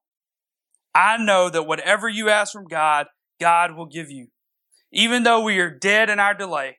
I 0.94 1.16
know 1.16 1.50
that 1.50 1.64
whatever 1.64 2.08
you 2.08 2.28
ask 2.28 2.52
from 2.52 2.66
God, 2.66 3.06
God 3.40 3.76
will 3.76 3.86
give 3.86 4.10
you. 4.10 4.28
Even 4.92 5.24
though 5.24 5.42
we 5.42 5.58
are 5.58 5.70
dead 5.70 6.08
in 6.08 6.18
our 6.18 6.34
delay, 6.34 6.78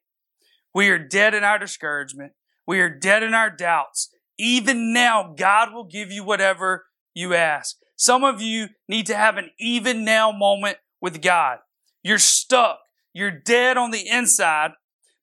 we 0.73 0.89
are 0.89 0.99
dead 0.99 1.33
in 1.33 1.43
our 1.43 1.59
discouragement, 1.59 2.31
we 2.65 2.79
are 2.79 2.89
dead 2.89 3.21
in 3.21 3.33
our 3.33 3.49
doubts, 3.49 4.09
even 4.37 4.93
now, 4.93 5.33
God 5.35 5.73
will 5.73 5.85
give 5.85 6.11
you 6.11 6.23
whatever 6.23 6.85
you 7.13 7.33
ask. 7.33 7.77
Some 7.97 8.23
of 8.23 8.41
you 8.41 8.67
need 8.87 9.07
to 9.07 9.15
have 9.15 9.37
an 9.37 9.49
even 9.59 10.05
now 10.05 10.31
moment 10.31 10.77
with 11.01 11.21
God. 11.21 11.57
You're 12.03 12.19
stuck. 12.19 12.79
You're 13.11 13.31
dead 13.31 13.75
on 13.75 13.91
the 13.91 14.07
inside 14.07 14.71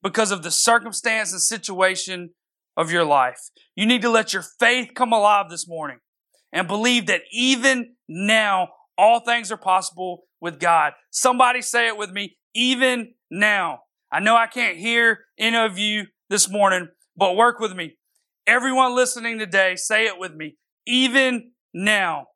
because 0.02 0.32
of 0.32 0.42
the 0.42 0.50
circumstance 0.50 1.32
and 1.32 1.40
situation 1.40 2.30
of 2.76 2.90
your 2.90 3.04
life. 3.04 3.38
You 3.76 3.86
need 3.86 4.02
to 4.02 4.10
let 4.10 4.32
your 4.32 4.44
faith 4.58 4.90
come 4.94 5.12
alive 5.12 5.48
this 5.48 5.68
morning 5.68 5.98
and 6.52 6.66
believe 6.66 7.06
that 7.06 7.22
even 7.32 7.94
now 8.08 8.68
all 8.98 9.20
things 9.20 9.52
are 9.52 9.56
possible 9.56 10.24
with 10.40 10.58
God. 10.58 10.92
Somebody 11.10 11.62
say 11.62 11.86
it 11.86 11.96
with 11.96 12.10
me, 12.10 12.36
even 12.54 13.14
now. 13.30 13.80
I 14.12 14.20
know 14.20 14.36
I 14.36 14.48
can't 14.48 14.76
hear 14.76 15.20
any 15.38 15.56
of 15.56 15.78
you 15.78 16.06
this 16.28 16.50
morning, 16.50 16.88
but 17.16 17.36
work 17.36 17.60
with 17.60 17.74
me. 17.74 17.96
Everyone 18.46 18.94
listening 18.94 19.38
today, 19.38 19.76
say 19.76 20.06
it 20.06 20.18
with 20.18 20.34
me. 20.34 20.56
Even 20.86 21.52
now. 21.72 22.26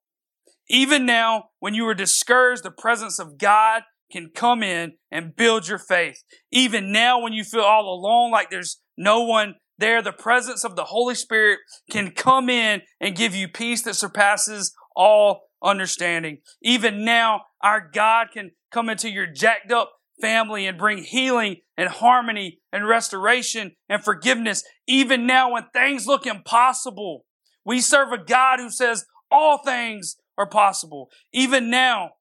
Even 0.69 1.07
now, 1.07 1.45
when 1.61 1.75
you 1.75 1.87
are 1.89 1.95
discouraged, 1.95 2.63
the 2.63 2.71
presence 2.71 3.19
of 3.19 3.39
God 3.39 3.83
can 4.11 4.31
come 4.35 4.63
in 4.63 4.93
and 5.11 5.37
build 5.37 5.69
your 5.69 5.79
faith. 5.79 6.23
Even 6.51 6.93
now, 6.93 7.21
when 7.21 7.33
you 7.33 7.45
feel 7.45 7.63
all 7.63 7.89
alone, 7.89 8.31
like 8.31 8.51
there's 8.51 8.81
no 8.97 9.23
one 9.23 9.55
there, 9.79 10.03
the 10.03 10.13
presence 10.13 10.65
of 10.65 10.75
the 10.75 10.85
Holy 10.85 11.15
Spirit 11.15 11.61
can 11.91 12.11
come 12.11 12.51
in 12.51 12.83
and 13.01 13.17
give 13.17 13.35
you 13.35 13.47
peace 13.49 13.83
that 13.83 13.95
surpasses 13.95 14.75
all 14.97 15.43
understanding. 15.63 16.39
Even 16.63 17.05
now, 17.05 17.43
our 17.63 17.89
God 17.93 18.29
can 18.33 18.51
come 18.73 18.89
into 18.89 19.09
your 19.09 19.27
jacked 19.27 19.71
up 19.71 19.93
family 20.21 20.67
and 20.67 20.77
bring 20.77 20.99
healing 20.99 21.57
and 21.77 21.89
harmony 21.89 22.59
and 22.73 22.89
restoration 22.89 23.73
and 23.89 24.03
forgiveness. 24.03 24.65
Even 24.89 25.27
now, 25.27 25.53
when 25.53 25.67
things 25.73 26.09
look 26.09 26.27
impossible, 26.27 27.25
we 27.65 27.81
serve 27.81 28.13
a 28.13 28.19
God 28.19 28.59
who 28.59 28.71
says 28.71 29.05
all 29.31 29.59
things 29.59 30.17
are 30.39 30.47
possible. 30.47 31.11
Even 31.33 31.69
now, 31.69 32.13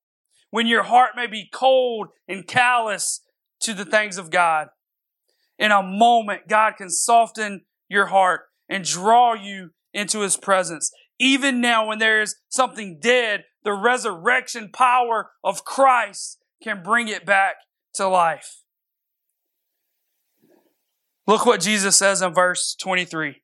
when 0.50 0.68
your 0.68 0.84
heart 0.84 1.12
may 1.16 1.28
be 1.28 1.48
cold 1.54 2.08
and 2.28 2.48
callous 2.48 3.22
to 3.62 3.74
the 3.74 3.86
things 3.86 4.18
of 4.18 4.32
God, 4.32 4.68
in 5.58 5.72
a 5.72 5.82
moment, 5.82 6.48
God 6.48 6.74
can 6.78 6.90
soften 6.90 7.62
your 7.88 8.08
heart 8.08 8.42
and 8.68 8.84
draw 8.84 9.34
you 9.34 9.72
into 9.94 10.20
His 10.20 10.36
presence. 10.36 10.92
Even 11.20 11.62
now, 11.62 11.88
when 11.88 12.00
there 12.00 12.22
is 12.22 12.36
something 12.50 13.00
dead, 13.00 13.46
the 13.64 13.74
resurrection 13.74 14.70
power 14.72 15.32
of 15.44 15.64
Christ 15.64 16.38
can 16.62 16.84
bring 16.84 17.08
it 17.08 17.26
back 17.26 17.56
to 17.96 18.08
life. 18.08 18.62
Look 21.26 21.46
what 21.46 21.60
Jesus 21.60 21.96
says 21.96 22.22
in 22.22 22.34
verse 22.34 22.76
23. 22.80 23.42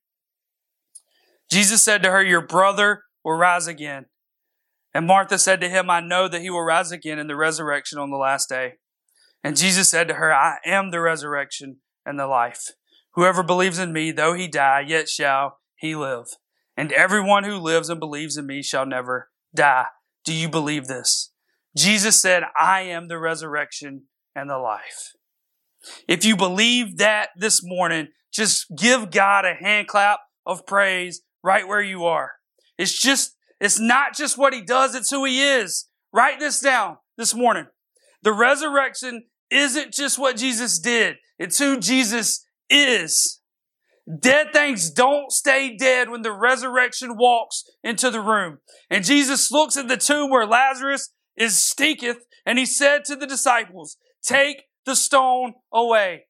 Jesus 1.50 1.82
said 1.82 2.02
to 2.04 2.12
her, 2.12 2.24
Your 2.24 2.46
brother 2.46 3.04
will 3.24 3.34
rise 3.34 3.68
again. 3.68 4.06
And 4.94 5.08
Martha 5.08 5.38
said 5.38 5.60
to 5.62 5.70
him, 5.70 5.90
I 5.90 6.00
know 6.00 6.28
that 6.28 6.42
he 6.42 6.50
will 6.50 6.64
rise 6.64 6.92
again 6.92 7.20
in 7.20 7.28
the 7.28 7.36
resurrection 7.36 7.98
on 7.98 8.12
the 8.12 8.18
last 8.18 8.50
day. 8.50 8.74
And 9.44 9.58
Jesus 9.58 9.90
said 9.90 10.08
to 10.08 10.14
her, 10.16 10.34
I 10.34 10.58
am 10.66 10.92
the 10.92 11.02
resurrection 11.02 11.78
and 12.06 12.20
the 12.20 12.28
life. 12.28 12.72
Whoever 13.16 13.44
believes 13.44 13.80
in 13.80 13.92
me, 13.92 14.12
though 14.12 14.34
he 14.34 14.48
die, 14.48 14.86
yet 14.88 15.10
shall 15.10 15.60
he 15.76 15.96
live. 15.96 16.28
And 16.78 16.92
everyone 16.92 17.44
who 17.44 17.58
lives 17.58 17.90
and 17.90 18.00
believes 18.00 18.38
in 18.38 18.48
me 18.48 18.64
shall 18.64 18.86
never 18.86 19.30
die. 19.54 19.86
Do 20.26 20.34
you 20.34 20.50
believe 20.50 20.88
this? 20.88 21.32
Jesus 21.76 22.22
said, 22.22 22.44
I 22.58 22.82
am 22.82 23.08
the 23.08 23.20
resurrection 23.20 24.04
and 24.36 24.50
the 24.50 24.58
life. 24.58 25.14
If 26.08 26.24
you 26.24 26.36
believe 26.36 26.98
that 26.98 27.30
this 27.36 27.62
morning, 27.64 28.10
just 28.32 28.66
give 28.76 29.12
God 29.12 29.46
a 29.46 29.54
hand 29.54 29.88
clap 29.88 30.20
of 30.46 30.66
praise 30.66 31.22
right 31.44 31.68
where 31.68 31.82
you 31.82 32.06
are. 32.06 32.34
It's 32.78 33.00
just, 33.00 33.36
it's 33.64 33.80
not 33.80 34.14
just 34.14 34.38
what 34.38 34.54
he 34.54 34.60
does, 34.60 34.94
it's 34.94 35.10
who 35.10 35.24
he 35.24 35.42
is. 35.42 35.88
Write 36.12 36.38
this 36.38 36.60
down 36.60 36.98
this 37.18 37.34
morning. 37.34 37.68
The 38.22 38.34
resurrection 38.34 39.24
isn't 39.50 39.94
just 39.94 40.20
what 40.20 40.36
Jesus 40.36 40.80
did. 40.80 41.16
It's 41.40 41.60
who 41.60 41.80
Jesus 41.80 42.46
is. 42.70 43.40
Dead 44.20 44.48
things 44.52 44.92
don't 44.92 45.32
stay 45.32 45.78
dead 45.78 46.10
when 46.10 46.24
the 46.24 46.34
resurrection 46.34 47.16
walks 47.16 47.64
into 47.86 48.12
the 48.12 48.20
room. 48.20 48.58
And 48.90 49.06
Jesus 49.06 49.50
looks 49.50 49.78
at 49.78 49.88
the 49.88 49.96
tomb 49.96 50.30
where 50.30 50.46
Lazarus 50.46 51.14
is 51.38 51.58
stinketh, 51.58 52.26
and 52.46 52.60
he 52.60 52.66
said 52.66 53.06
to 53.06 53.16
the 53.16 53.26
disciples, 53.26 53.96
Take 54.22 54.64
the 54.86 54.96
stone 54.98 55.54
away. 55.72 56.26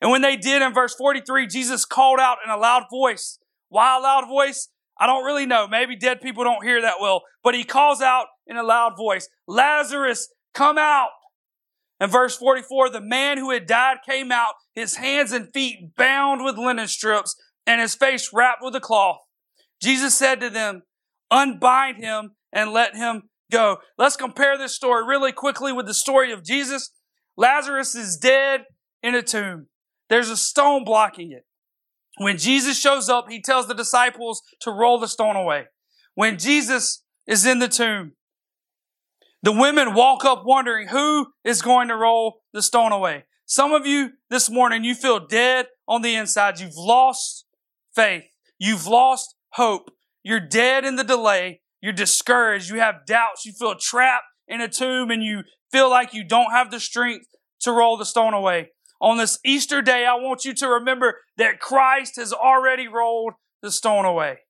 And 0.00 0.10
when 0.10 0.22
they 0.22 0.36
did 0.36 0.62
in 0.62 0.72
verse 0.72 0.94
43, 0.94 1.48
Jesus 1.48 1.84
called 1.84 2.18
out 2.18 2.38
in 2.42 2.50
a 2.50 2.56
loud 2.56 2.84
voice. 2.90 3.38
Why 3.68 3.98
a 3.98 4.00
loud 4.00 4.26
voice? 4.26 4.70
I 5.00 5.06
don't 5.06 5.24
really 5.24 5.46
know. 5.46 5.66
Maybe 5.66 5.96
dead 5.96 6.20
people 6.20 6.44
don't 6.44 6.64
hear 6.64 6.82
that 6.82 7.00
well, 7.00 7.22
but 7.42 7.54
he 7.54 7.64
calls 7.64 8.02
out 8.02 8.26
in 8.46 8.58
a 8.58 8.62
loud 8.62 8.96
voice, 8.96 9.28
Lazarus, 9.48 10.28
come 10.54 10.76
out. 10.76 11.08
In 11.98 12.10
verse 12.10 12.36
44, 12.36 12.90
the 12.90 13.00
man 13.00 13.38
who 13.38 13.50
had 13.50 13.66
died 13.66 13.98
came 14.06 14.30
out, 14.30 14.54
his 14.74 14.96
hands 14.96 15.32
and 15.32 15.52
feet 15.52 15.96
bound 15.96 16.44
with 16.44 16.58
linen 16.58 16.86
strips 16.86 17.34
and 17.66 17.80
his 17.80 17.94
face 17.94 18.30
wrapped 18.32 18.62
with 18.62 18.76
a 18.76 18.80
cloth. 18.80 19.18
Jesus 19.82 20.14
said 20.14 20.40
to 20.40 20.50
them, 20.50 20.82
unbind 21.30 21.96
him 21.98 22.32
and 22.52 22.72
let 22.72 22.94
him 22.94 23.24
go. 23.50 23.78
Let's 23.96 24.16
compare 24.16 24.58
this 24.58 24.74
story 24.74 25.06
really 25.06 25.32
quickly 25.32 25.72
with 25.72 25.86
the 25.86 25.94
story 25.94 26.32
of 26.32 26.44
Jesus. 26.44 26.90
Lazarus 27.36 27.94
is 27.94 28.16
dead 28.16 28.64
in 29.02 29.14
a 29.14 29.22
tomb. 29.22 29.68
There's 30.08 30.28
a 30.28 30.36
stone 30.36 30.84
blocking 30.84 31.32
it. 31.32 31.44
When 32.20 32.36
Jesus 32.36 32.78
shows 32.78 33.08
up, 33.08 33.30
he 33.30 33.40
tells 33.40 33.66
the 33.66 33.72
disciples 33.72 34.42
to 34.60 34.70
roll 34.70 35.00
the 35.00 35.08
stone 35.08 35.36
away. 35.36 35.68
When 36.14 36.36
Jesus 36.36 37.02
is 37.26 37.46
in 37.46 37.60
the 37.60 37.66
tomb, 37.66 38.12
the 39.42 39.52
women 39.52 39.94
walk 39.94 40.22
up 40.22 40.42
wondering 40.44 40.88
who 40.88 41.28
is 41.44 41.62
going 41.62 41.88
to 41.88 41.96
roll 41.96 42.42
the 42.52 42.60
stone 42.60 42.92
away. 42.92 43.24
Some 43.46 43.72
of 43.72 43.86
you 43.86 44.10
this 44.28 44.50
morning, 44.50 44.84
you 44.84 44.94
feel 44.94 45.26
dead 45.26 45.68
on 45.88 46.02
the 46.02 46.14
inside. 46.14 46.60
You've 46.60 46.76
lost 46.76 47.46
faith. 47.96 48.24
You've 48.58 48.86
lost 48.86 49.34
hope. 49.52 49.90
You're 50.22 50.46
dead 50.46 50.84
in 50.84 50.96
the 50.96 51.04
delay. 51.04 51.62
You're 51.80 51.94
discouraged. 51.94 52.68
You 52.68 52.80
have 52.80 53.06
doubts. 53.06 53.46
You 53.46 53.52
feel 53.52 53.76
trapped 53.76 54.26
in 54.46 54.60
a 54.60 54.68
tomb 54.68 55.10
and 55.10 55.22
you 55.22 55.44
feel 55.72 55.88
like 55.88 56.12
you 56.12 56.24
don't 56.24 56.50
have 56.50 56.70
the 56.70 56.80
strength 56.80 57.28
to 57.60 57.72
roll 57.72 57.96
the 57.96 58.04
stone 58.04 58.34
away. 58.34 58.72
On 59.00 59.16
this 59.16 59.38
Easter 59.44 59.80
day, 59.80 60.04
I 60.04 60.14
want 60.14 60.44
you 60.44 60.52
to 60.54 60.68
remember 60.68 61.20
that 61.38 61.58
Christ 61.58 62.16
has 62.16 62.32
already 62.32 62.86
rolled 62.86 63.32
the 63.62 63.70
stone 63.70 64.04
away. 64.04 64.40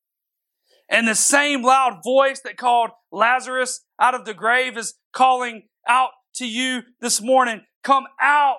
And 0.88 1.07
the 1.07 1.14
same 1.14 1.62
loud 1.62 2.00
voice 2.02 2.40
that 2.40 2.57
called 2.57 2.90
Lazarus 3.12 3.85
out 4.00 4.14
of 4.14 4.25
the 4.25 4.35
grave 4.35 4.76
is 4.76 4.95
calling 5.12 5.69
out 5.88 6.11
to 6.35 6.47
you 6.47 6.83
this 7.00 7.23
morning. 7.23 7.62
Come 7.85 8.07
out. 8.21 8.57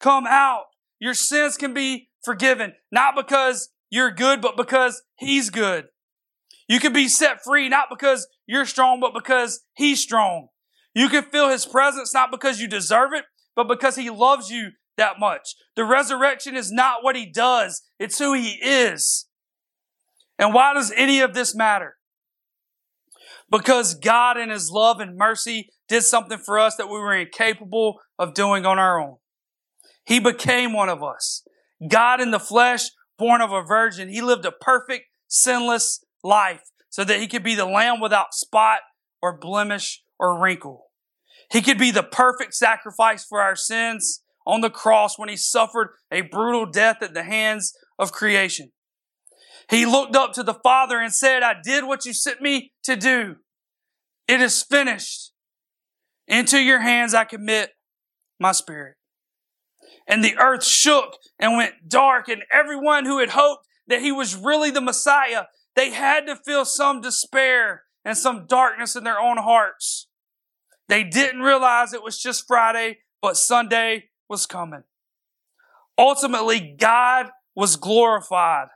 Come 0.00 0.26
out. 0.26 0.64
Your 0.98 1.14
sins 1.14 1.56
can 1.56 1.72
be 1.72 2.08
forgiven, 2.24 2.72
not 2.90 3.14
because 3.14 3.70
you're 3.88 4.10
good, 4.10 4.40
but 4.40 4.56
because 4.56 5.02
He's 5.16 5.50
good. 5.50 5.86
You 6.68 6.80
can 6.80 6.92
be 6.92 7.06
set 7.06 7.44
free, 7.44 7.68
not 7.68 7.86
because 7.88 8.26
you're 8.46 8.66
strong, 8.66 8.98
but 8.98 9.14
because 9.14 9.62
He's 9.74 10.00
strong. 10.00 10.48
You 10.94 11.08
can 11.08 11.24
feel 11.24 11.50
His 11.50 11.66
presence, 11.66 12.12
not 12.12 12.32
because 12.32 12.60
you 12.60 12.66
deserve 12.66 13.12
it, 13.12 13.24
but 13.54 13.68
because 13.68 13.96
He 13.96 14.10
loves 14.10 14.50
you 14.50 14.70
that 14.96 15.18
much. 15.18 15.54
The 15.76 15.84
resurrection 15.84 16.56
is 16.56 16.70
not 16.70 17.02
what 17.02 17.16
He 17.16 17.30
does, 17.30 17.82
it's 17.98 18.18
who 18.18 18.34
He 18.34 18.58
is. 18.62 19.26
And 20.38 20.54
why 20.54 20.74
does 20.74 20.92
any 20.96 21.20
of 21.20 21.34
this 21.34 21.54
matter? 21.54 21.96
Because 23.50 23.94
God 23.94 24.38
in 24.38 24.50
His 24.50 24.70
love 24.70 25.00
and 25.00 25.16
mercy 25.16 25.70
did 25.88 26.02
something 26.02 26.38
for 26.38 26.58
us 26.58 26.76
that 26.76 26.88
we 26.88 26.98
were 26.98 27.14
incapable 27.14 28.00
of 28.18 28.34
doing 28.34 28.64
on 28.64 28.78
our 28.78 29.00
own. 29.00 29.16
He 30.04 30.18
became 30.18 30.72
one 30.72 30.88
of 30.88 31.02
us. 31.02 31.44
God 31.88 32.20
in 32.20 32.30
the 32.30 32.40
flesh, 32.40 32.90
born 33.18 33.40
of 33.40 33.52
a 33.52 33.62
virgin. 33.62 34.08
He 34.08 34.20
lived 34.20 34.44
a 34.44 34.52
perfect, 34.52 35.04
sinless 35.28 36.04
life 36.22 36.62
so 36.88 37.04
that 37.04 37.20
he 37.20 37.28
could 37.28 37.42
be 37.42 37.54
the 37.54 37.66
lamb 37.66 38.00
without 38.00 38.34
spot 38.34 38.80
or 39.20 39.38
blemish 39.38 40.02
or 40.18 40.40
wrinkle. 40.40 40.86
He 41.52 41.60
could 41.60 41.78
be 41.78 41.90
the 41.90 42.02
perfect 42.02 42.54
sacrifice 42.54 43.24
for 43.24 43.42
our 43.42 43.54
sins 43.54 44.22
on 44.46 44.62
the 44.62 44.70
cross 44.70 45.18
when 45.18 45.28
he 45.28 45.36
suffered 45.36 45.90
a 46.10 46.22
brutal 46.22 46.64
death 46.64 47.02
at 47.02 47.12
the 47.12 47.24
hands 47.24 47.74
of 47.98 48.10
creation. 48.10 48.72
He 49.68 49.84
looked 49.84 50.16
up 50.16 50.32
to 50.32 50.42
the 50.42 50.54
Father 50.54 50.98
and 50.98 51.12
said, 51.12 51.42
I 51.42 51.54
did 51.62 51.84
what 51.84 52.06
you 52.06 52.14
sent 52.14 52.40
me 52.40 52.72
to 52.84 52.96
do. 52.96 53.36
It 54.26 54.40
is 54.40 54.62
finished. 54.62 55.32
Into 56.26 56.58
your 56.58 56.80
hands 56.80 57.12
I 57.12 57.24
commit 57.24 57.72
my 58.40 58.52
spirit. 58.52 58.96
And 60.08 60.24
the 60.24 60.38
earth 60.38 60.64
shook 60.64 61.18
and 61.38 61.56
went 61.56 61.86
dark, 61.86 62.28
and 62.28 62.42
everyone 62.50 63.04
who 63.04 63.18
had 63.18 63.30
hoped 63.30 63.66
that 63.86 64.00
he 64.00 64.10
was 64.10 64.34
really 64.34 64.70
the 64.70 64.80
Messiah, 64.80 65.44
they 65.76 65.90
had 65.90 66.26
to 66.26 66.36
feel 66.36 66.64
some 66.64 67.02
despair 67.02 67.82
and 68.04 68.16
some 68.16 68.46
darkness 68.46 68.96
in 68.96 69.04
their 69.04 69.20
own 69.20 69.36
hearts. 69.36 70.08
They 70.92 71.04
didn't 71.04 71.40
realize 71.40 71.94
it 71.94 72.02
was 72.02 72.18
just 72.18 72.46
Friday, 72.46 72.98
but 73.22 73.38
Sunday 73.38 74.10
was 74.28 74.44
coming. 74.44 74.82
Ultimately, 75.96 76.76
God 76.78 77.30
was 77.56 77.76
glorified 77.76 78.68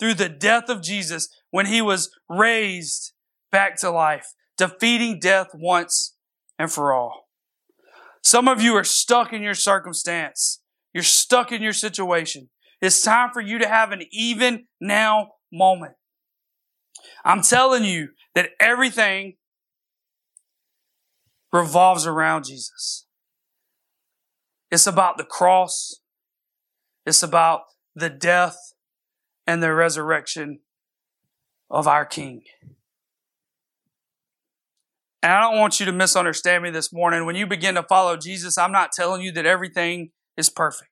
through 0.00 0.14
the 0.14 0.30
death 0.30 0.70
of 0.70 0.80
Jesus 0.80 1.28
when 1.50 1.66
he 1.66 1.82
was 1.82 2.10
raised 2.26 3.12
back 3.52 3.76
to 3.80 3.90
life, 3.90 4.32
defeating 4.56 5.20
death 5.20 5.48
once 5.52 6.16
and 6.58 6.72
for 6.72 6.94
all. 6.94 7.28
Some 8.22 8.48
of 8.48 8.62
you 8.62 8.74
are 8.74 8.82
stuck 8.82 9.34
in 9.34 9.42
your 9.42 9.52
circumstance. 9.52 10.62
You're 10.94 11.02
stuck 11.02 11.52
in 11.52 11.60
your 11.60 11.74
situation. 11.74 12.48
It's 12.80 13.02
time 13.02 13.28
for 13.30 13.42
you 13.42 13.58
to 13.58 13.68
have 13.68 13.92
an 13.92 14.04
even 14.10 14.68
now 14.80 15.32
moment. 15.52 15.96
I'm 17.26 17.42
telling 17.42 17.84
you 17.84 18.08
that 18.34 18.52
everything 18.58 19.34
revolves 21.52 22.06
around 22.06 22.44
Jesus. 22.44 23.06
It's 24.70 24.86
about 24.86 25.16
the 25.16 25.24
cross. 25.24 26.00
It's 27.06 27.22
about 27.22 27.62
the 27.94 28.10
death 28.10 28.56
and 29.46 29.62
the 29.62 29.72
resurrection 29.72 30.60
of 31.70 31.88
our 31.88 32.04
King. 32.04 32.42
And 35.22 35.32
I 35.32 35.40
don't 35.40 35.58
want 35.58 35.80
you 35.80 35.86
to 35.86 35.92
misunderstand 35.92 36.62
me 36.62 36.70
this 36.70 36.92
morning. 36.92 37.26
When 37.26 37.34
you 37.34 37.46
begin 37.46 37.74
to 37.74 37.82
follow 37.82 38.16
Jesus, 38.16 38.56
I'm 38.56 38.72
not 38.72 38.92
telling 38.92 39.22
you 39.22 39.32
that 39.32 39.46
everything 39.46 40.10
is 40.36 40.48
perfect. 40.48 40.90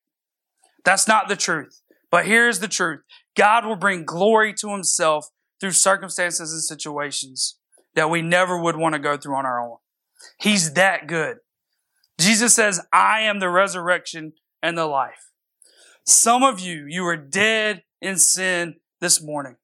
That's 0.84 1.06
not 1.06 1.28
the 1.28 1.36
truth. 1.36 1.82
But 2.10 2.26
here's 2.26 2.60
the 2.60 2.68
truth 2.68 3.00
God 3.36 3.66
will 3.66 3.76
bring 3.76 4.04
glory 4.04 4.54
to 4.54 4.70
Himself 4.70 5.28
through 5.60 5.72
circumstances 5.72 6.52
and 6.52 6.62
situations 6.62 7.58
that 7.94 8.10
we 8.10 8.22
never 8.22 8.60
would 8.60 8.76
want 8.76 8.94
to 8.94 8.98
go 8.98 9.16
through 9.16 9.36
on 9.36 9.46
our 9.46 9.60
own. 9.60 9.76
He's 10.38 10.74
that 10.74 11.06
good. 11.06 11.38
Jesus 12.18 12.54
says, 12.54 12.80
I 12.92 13.20
am 13.20 13.40
the 13.40 13.50
resurrection 13.50 14.32
and 14.62 14.76
the 14.76 14.86
life. 14.86 15.30
Some 16.04 16.42
of 16.42 16.60
you, 16.60 16.86
you 16.88 17.04
are 17.06 17.16
dead 17.16 17.82
in 18.00 18.16
sin 18.16 18.76
this 19.00 19.22
morning. 19.22 19.56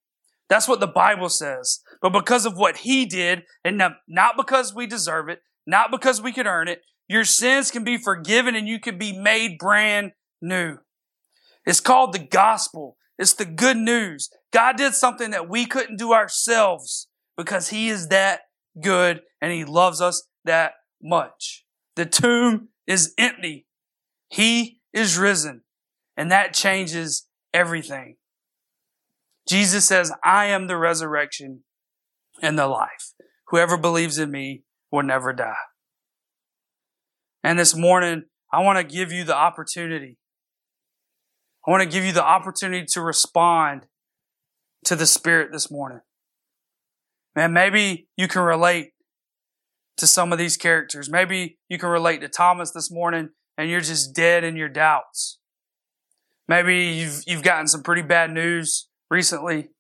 That's 0.49 0.69
what 0.69 0.81
the 0.81 0.87
Bible 0.87 1.29
says. 1.29 1.81
But 2.03 2.13
because 2.13 2.45
of 2.45 2.59
what 2.59 2.79
He 2.79 3.07
did, 3.07 3.45
and 3.65 3.81
not 4.09 4.37
because 4.37 4.75
we 4.75 4.87
deserve 4.87 5.29
it, 5.29 5.41
not 5.67 5.91
because 5.91 6.21
we 6.21 6.33
could 6.33 6.47
earn 6.47 6.69
it, 6.69 6.83
your 7.09 7.25
sins 7.25 7.71
can 7.71 7.85
be 7.85 7.97
forgiven 7.97 8.55
and 8.55 8.69
you 8.69 8.81
can 8.81 8.99
be 8.99 9.17
made 9.17 9.59
brand 9.59 10.13
new. 10.41 10.79
It's 11.65 11.81
called 11.81 12.13
the 12.13 12.19
gospel. 12.19 12.97
It's 13.19 13.35
the 13.35 13.45
good 13.45 13.77
news. 13.77 14.31
God 14.53 14.77
did 14.77 14.95
something 14.95 15.31
that 15.31 15.49
we 15.49 15.65
couldn't 15.65 15.99
do 15.99 16.13
ourselves 16.13 17.09
because 17.37 17.69
He 17.69 17.89
is 17.89 18.09
that 18.09 18.41
good 18.83 19.23
and 19.41 19.53
He 19.53 19.65
loves 19.65 20.01
us 20.01 20.27
that 20.45 20.73
much. 21.03 21.65
The 21.97 22.07
tomb 22.07 22.69
is 22.87 23.15
empty. 23.19 23.67
He 24.29 24.81
is 24.93 25.19
risen. 25.19 25.63
And 26.17 26.31
that 26.31 26.55
changes 26.55 27.27
everything. 27.53 28.17
Jesus 29.49 29.85
says, 29.85 30.13
I 30.25 30.47
am 30.47 30.67
the 30.67 30.77
resurrection 30.77 31.65
and 32.41 32.59
the 32.59 32.67
life. 32.67 33.13
Whoever 33.49 33.77
believes 33.77 34.19
in 34.19 34.31
me 34.31 34.63
will 34.91 35.03
never 35.03 35.33
die. 35.33 35.55
And 37.43 37.59
this 37.59 37.77
morning, 37.77 38.25
I 38.53 38.63
want 38.63 38.79
to 38.79 38.97
give 38.97 39.11
you 39.11 39.25
the 39.25 39.37
opportunity. 39.37 40.19
I 41.67 41.71
want 41.71 41.83
to 41.83 41.89
give 41.89 42.05
you 42.05 42.13
the 42.13 42.25
opportunity 42.25 42.87
to 42.93 43.01
respond 43.01 43.87
to 44.85 44.97
the 44.97 45.07
Spirit 45.07 45.51
this 45.53 45.71
morning. 45.71 46.01
Man, 47.35 47.53
maybe 47.53 48.09
you 48.17 48.29
can 48.29 48.43
relate 48.43 48.92
to 49.97 50.07
some 50.07 50.33
of 50.33 50.39
these 50.39 50.57
characters. 50.57 51.11
Maybe 51.11 51.59
you 51.69 51.79
can 51.79 51.89
relate 51.89 52.21
to 52.21 52.29
Thomas 52.29 52.71
this 52.73 52.91
morning 52.91 53.31
and 53.59 53.71
you're 53.71 53.81
just 53.81 54.15
dead 54.15 54.45
in 54.45 54.57
your 54.57 54.69
doubts. 54.69 55.39
Maybe 56.49 56.87
you've, 56.87 57.23
you've 57.27 57.43
gotten 57.43 57.69
some 57.69 57.83
pretty 57.83 58.03
bad 58.03 58.31
news 58.31 58.89
recently 59.11 59.71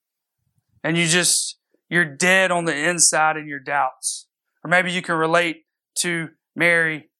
and 0.84 0.96
you 0.96 1.06
just, 1.06 1.58
you're 1.88 2.04
dead 2.04 2.50
on 2.50 2.64
the 2.64 2.76
inside 2.76 3.36
in 3.36 3.48
your 3.48 3.60
doubts. 3.60 4.26
Or 4.64 4.70
maybe 4.70 4.92
you 4.92 5.02
can 5.02 5.16
relate 5.16 5.64
to 5.98 6.28
Mary 6.54 7.10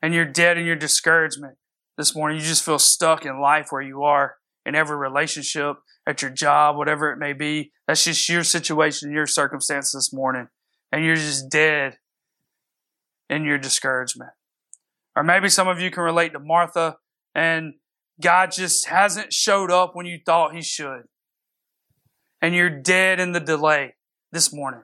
and 0.00 0.12
you're 0.12 0.24
dead 0.24 0.58
in 0.58 0.66
your 0.66 0.76
discouragement 0.76 1.56
this 1.96 2.16
morning, 2.16 2.38
you 2.38 2.44
just 2.44 2.64
feel 2.64 2.78
stuck 2.78 3.26
in 3.26 3.40
life 3.40 3.68
where 3.70 3.82
you 3.82 4.02
are 4.02 4.36
in 4.64 4.74
every 4.74 4.96
relationship, 4.96 5.76
at 6.06 6.22
your 6.22 6.30
job, 6.30 6.76
whatever 6.76 7.12
it 7.12 7.18
may 7.18 7.32
be. 7.32 7.72
That's 7.86 8.04
just 8.04 8.28
your 8.28 8.44
situation, 8.44 9.12
your 9.12 9.26
circumstance 9.26 9.92
this 9.92 10.12
morning. 10.12 10.48
And 10.90 11.04
you're 11.04 11.16
just 11.16 11.48
dead 11.48 11.98
in 13.28 13.44
your 13.44 13.58
discouragement. 13.58 14.30
Or 15.16 15.22
maybe 15.22 15.48
some 15.48 15.68
of 15.68 15.80
you 15.80 15.90
can 15.90 16.02
relate 16.02 16.32
to 16.32 16.38
Martha 16.38 16.96
and 17.34 17.74
God 18.20 18.52
just 18.52 18.86
hasn't 18.86 19.32
showed 19.32 19.70
up 19.70 19.94
when 19.94 20.06
you 20.06 20.20
thought 20.24 20.54
he 20.54 20.62
should. 20.62 21.02
And 22.40 22.54
you're 22.54 22.70
dead 22.70 23.20
in 23.20 23.32
the 23.32 23.40
delay 23.40 23.94
this 24.32 24.52
morning. 24.52 24.82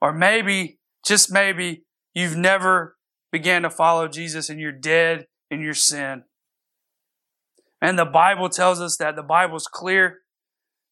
Or 0.00 0.12
maybe, 0.12 0.78
just 1.06 1.30
maybe, 1.30 1.84
you've 2.14 2.36
never 2.36 2.96
began 3.32 3.62
to 3.62 3.70
follow 3.70 4.08
Jesus 4.08 4.48
and 4.48 4.60
you're 4.60 4.72
dead 4.72 5.26
in 5.50 5.60
your 5.60 5.74
sin. 5.74 6.24
And 7.82 7.98
the 7.98 8.04
Bible 8.04 8.48
tells 8.48 8.80
us 8.80 8.96
that 8.98 9.16
the 9.16 9.22
Bible's 9.22 9.66
clear. 9.66 10.18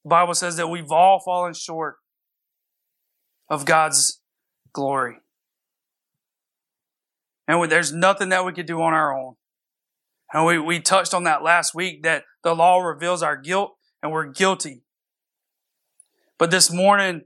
The 0.05 0.11
Bible 0.11 0.35
says 0.35 0.57
that 0.57 0.69
we've 0.69 0.91
all 0.91 1.21
fallen 1.21 1.53
short 1.55 1.97
of 3.51 3.65
God's 3.65 4.21
glory. 4.79 5.17
And 7.49 7.69
there's 7.69 7.93
nothing 7.93 8.29
that 8.29 8.45
we 8.45 8.53
could 8.53 8.67
do 8.67 8.81
on 8.81 8.95
our 8.95 9.19
own. 9.19 9.35
And 10.33 10.47
we, 10.47 10.59
we 10.59 10.79
touched 10.79 11.15
on 11.15 11.25
that 11.25 11.43
last 11.43 11.75
week 11.75 12.05
that 12.05 12.23
the 12.45 12.55
law 12.55 12.79
reveals 12.79 13.23
our 13.23 13.37
guilt 13.37 13.73
and 14.03 14.13
we're 14.13 14.31
guilty. 14.31 14.83
But 16.39 16.53
this 16.53 16.73
morning, 16.73 17.23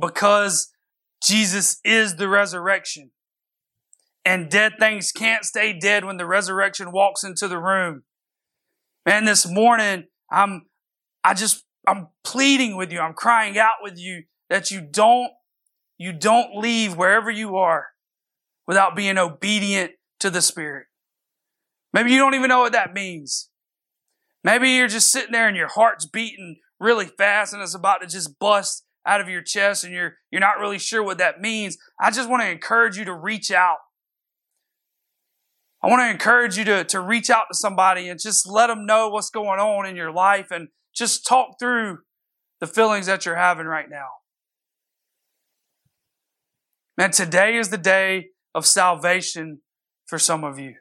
because 0.00 0.72
Jesus 1.22 1.78
is 1.84 2.16
the 2.16 2.28
resurrection 2.28 3.12
and 4.24 4.50
dead 4.50 4.72
things 4.80 5.12
can't 5.12 5.44
stay 5.44 5.78
dead 5.78 6.04
when 6.04 6.16
the 6.16 6.26
resurrection 6.26 6.90
walks 6.90 7.22
into 7.22 7.46
the 7.46 7.58
room. 7.58 8.02
Man, 9.06 9.24
this 9.24 9.48
morning, 9.48 10.04
I'm, 10.32 10.66
I 11.22 11.34
just, 11.34 11.64
I'm 11.86 12.08
pleading 12.24 12.76
with 12.76 12.90
you. 12.90 12.98
I'm 12.98 13.14
crying 13.14 13.56
out 13.56 13.76
with 13.82 13.98
you 13.98 14.24
that 14.50 14.72
you 14.72 14.80
don't, 14.80 15.30
you 15.98 16.12
don't 16.12 16.56
leave 16.56 16.96
wherever 16.96 17.30
you 17.30 17.56
are 17.56 17.88
without 18.66 18.94
being 18.94 19.18
obedient 19.18 19.92
to 20.20 20.30
the 20.30 20.40
Spirit. 20.40 20.86
Maybe 21.92 22.12
you 22.12 22.18
don't 22.18 22.34
even 22.34 22.48
know 22.48 22.60
what 22.60 22.72
that 22.72 22.94
means. 22.94 23.50
Maybe 24.44 24.70
you're 24.70 24.88
just 24.88 25.10
sitting 25.10 25.32
there 25.32 25.48
and 25.48 25.56
your 25.56 25.68
heart's 25.68 26.06
beating 26.06 26.56
really 26.78 27.06
fast 27.06 27.52
and 27.52 27.62
it's 27.62 27.74
about 27.74 28.00
to 28.02 28.06
just 28.06 28.38
bust 28.38 28.84
out 29.04 29.20
of 29.20 29.28
your 29.28 29.42
chest 29.42 29.84
and 29.84 29.92
you're, 29.92 30.14
you're 30.30 30.40
not 30.40 30.58
really 30.60 30.78
sure 30.78 31.02
what 31.02 31.18
that 31.18 31.40
means. 31.40 31.76
I 32.00 32.10
just 32.10 32.28
want 32.28 32.42
to 32.42 32.50
encourage 32.50 32.96
you 32.96 33.04
to 33.06 33.14
reach 33.14 33.50
out. 33.50 33.78
I 35.82 35.88
want 35.88 36.02
to 36.02 36.10
encourage 36.10 36.56
you 36.58 36.64
to, 36.64 36.84
to 36.84 37.00
reach 37.00 37.30
out 37.30 37.46
to 37.50 37.56
somebody 37.56 38.08
and 38.08 38.20
just 38.20 38.48
let 38.48 38.66
them 38.66 38.84
know 38.84 39.08
what's 39.08 39.30
going 39.30 39.60
on 39.60 39.86
in 39.86 39.96
your 39.96 40.12
life 40.12 40.50
and 40.50 40.68
just 40.94 41.26
talk 41.26 41.58
through 41.58 41.98
the 42.60 42.66
feelings 42.66 43.06
that 43.06 43.24
you're 43.24 43.36
having 43.36 43.66
right 43.66 43.88
now. 43.88 44.08
Man, 46.98 47.12
today 47.12 47.56
is 47.56 47.68
the 47.68 47.78
day 47.78 48.30
of 48.56 48.66
salvation 48.66 49.60
for 50.06 50.18
some 50.18 50.42
of 50.42 50.58
you. 50.58 50.74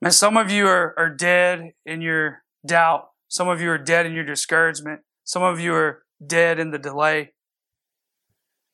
Man, 0.00 0.12
some 0.12 0.38
of 0.38 0.50
you 0.50 0.66
are, 0.66 0.94
are 0.96 1.14
dead 1.14 1.72
in 1.84 2.00
your 2.00 2.42
doubt. 2.66 3.10
Some 3.28 3.48
of 3.48 3.60
you 3.60 3.68
are 3.70 3.76
dead 3.76 4.06
in 4.06 4.14
your 4.14 4.24
discouragement. 4.24 5.00
Some 5.24 5.42
of 5.42 5.60
you 5.60 5.74
are 5.74 6.04
dead 6.26 6.58
in 6.58 6.70
the 6.70 6.78
delay. 6.78 7.34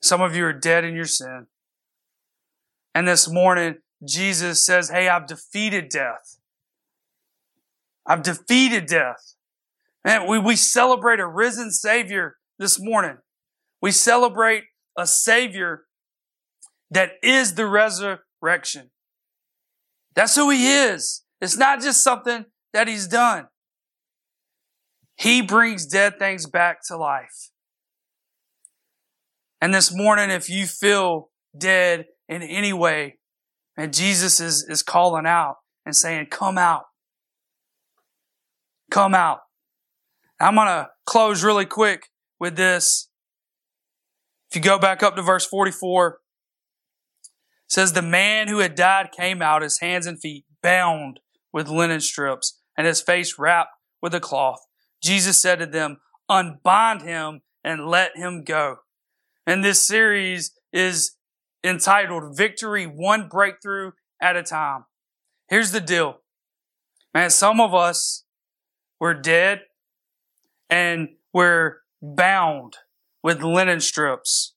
Some 0.01 0.21
of 0.21 0.37
you 0.37 0.45
are 0.45 0.53
dead 0.53 0.85
in 0.85 0.95
your 0.95 1.05
sin. 1.07 1.49
And 2.95 3.09
this 3.09 3.29
morning, 3.29 3.79
Jesus 4.07 4.65
says, 4.65 4.91
Hey, 4.91 5.09
I've 5.09 5.27
defeated 5.27 5.89
death. 5.89 6.39
I've 8.07 8.23
defeated 8.23 8.87
death. 8.87 9.35
And 10.05 10.29
we, 10.29 10.39
we 10.39 10.55
celebrate 10.55 11.19
a 11.19 11.27
risen 11.27 11.73
Savior 11.73 12.37
this 12.57 12.79
morning. 12.79 13.17
We 13.83 13.91
celebrate 13.91 14.65
a 14.97 15.07
Savior 15.07 15.85
that 16.91 17.13
is 17.23 17.55
the 17.55 17.67
resurrection. 17.67 18.91
That's 20.15 20.37
who 20.37 20.51
he 20.51 20.69
is. 20.69 21.25
It's 21.41 21.57
not 21.57 21.81
just 21.81 22.03
something 22.03 22.45
that 22.73 22.89
he's 22.89 23.09
done. 23.09 23.49
He 25.17 25.43
brings 25.43 25.87
dead 25.87 26.19
things 26.19 26.47
back 26.47 26.79
to 26.89 26.97
life. 26.97 27.51
And 29.61 29.73
this 29.73 29.95
morning, 29.95 30.31
if 30.31 30.51
you 30.51 30.67
feel 30.67 31.31
dead 31.57 32.07
in 32.29 32.43
any 32.43 32.73
way, 32.73 33.19
and 33.77 33.93
Jesus 33.93 34.41
is, 34.41 34.65
is 34.69 34.83
calling 34.83 35.27
out 35.27 35.57
and 35.85 35.97
saying, 35.97 36.27
come 36.31 36.59
out. 36.59 36.85
Come 38.91 39.15
out. 39.15 39.41
I'm 40.41 40.55
going 40.55 40.67
to 40.67 40.91
close 41.07 41.43
really 41.43 41.67
quick 41.67 42.09
with 42.39 42.57
this. 42.57 43.09
If 44.55 44.59
you 44.59 44.71
go 44.71 44.79
back 44.79 45.03
up 45.03 45.17
to 45.17 45.23
verse 45.23 45.45
44, 45.45 46.21
says 47.69 47.93
the 47.93 48.03
man 48.03 48.47
who 48.47 48.59
had 48.59 48.77
died 48.77 49.11
came 49.11 49.43
out, 49.43 49.63
his 49.63 49.81
hands 49.81 50.07
and 50.07 50.21
feet 50.21 50.45
bound 50.63 51.19
with 51.53 51.67
linen 51.67 52.01
strips 52.01 52.61
and 52.79 52.87
his 52.87 53.01
face 53.01 53.37
wrapped 53.37 53.73
with 54.01 54.15
a 54.15 54.21
cloth. 54.21 54.61
Jesus 55.03 55.41
said 55.41 55.59
to 55.59 55.67
them, 55.67 55.97
unbind 56.29 57.03
him 57.03 57.41
and 57.65 57.89
let 57.89 58.17
him 58.17 58.45
go. 58.45 58.77
And 59.45 59.65
this 59.65 59.85
series 59.85 60.53
is 60.73 61.17
entitled 61.65 62.37
Victory 62.37 62.85
One 62.85 63.27
Breakthrough 63.27 63.91
at 64.23 64.37
a 64.37 64.45
Time. 64.45 64.85
Here's 65.49 65.73
the 65.73 65.81
deal. 65.81 66.21
Man, 67.13 67.31
some 67.31 67.61
of 67.61 67.75
us, 67.75 68.23
we're 69.01 69.15
dead 69.15 69.63
and 70.71 71.09
we're 71.33 71.79
bound 72.01 72.77
with 73.25 73.43
linen 73.43 73.81
strips. 73.81 74.55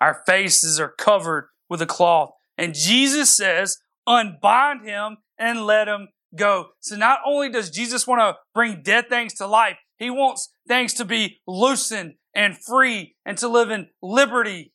Our 0.00 0.22
faces 0.26 0.78
are 0.78 0.92
covered 0.98 1.48
with 1.70 1.80
a 1.80 1.86
cloth. 1.86 2.32
And 2.58 2.74
Jesus 2.74 3.34
says, 3.34 3.78
unbind 4.06 4.84
him 4.84 5.18
and 5.38 5.64
let 5.64 5.88
him 5.88 6.08
go. 6.34 6.70
So 6.80 6.96
not 6.96 7.20
only 7.24 7.48
does 7.48 7.70
Jesus 7.70 8.06
want 8.06 8.20
to 8.20 8.36
bring 8.54 8.82
dead 8.82 9.08
things 9.08 9.34
to 9.34 9.46
life, 9.46 9.78
he 9.96 10.10
wants 10.10 10.52
things 10.66 10.92
to 10.94 11.04
be 11.04 11.40
loosened 11.46 12.14
and 12.34 12.58
free 12.58 13.14
and 13.24 13.38
to 13.38 13.48
live 13.48 13.70
in 13.70 13.88
liberty 14.02 14.72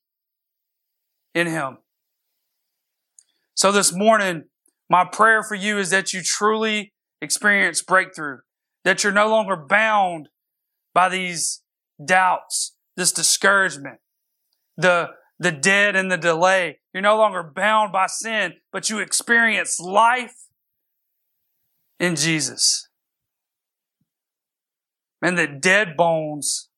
in 1.33 1.47
him. 1.47 1.79
So 3.55 3.71
this 3.71 3.93
morning, 3.93 4.45
my 4.89 5.05
prayer 5.05 5.43
for 5.43 5.55
you 5.55 5.77
is 5.77 5.89
that 5.89 6.13
you 6.13 6.21
truly 6.21 6.93
experience 7.21 7.81
breakthrough, 7.81 8.39
that 8.83 9.03
you're 9.03 9.13
no 9.13 9.27
longer 9.27 9.55
bound 9.57 10.29
by 10.93 11.09
these 11.09 11.61
doubts, 12.03 12.74
this 12.95 13.11
discouragement, 13.11 13.99
the 14.77 15.09
the 15.37 15.51
dead 15.51 15.95
and 15.95 16.09
the 16.09 16.17
delay. 16.17 16.79
You're 16.93 17.03
no 17.03 17.17
longer 17.17 17.43
bound 17.43 17.91
by 17.91 18.07
sin, 18.07 18.53
but 18.71 18.89
you 18.89 18.99
experience 18.99 19.79
life 19.79 20.35
in 21.99 22.15
Jesus. 22.15 22.87
And 25.21 25.37
the 25.37 25.47
dead 25.47 25.97
bones 25.97 26.69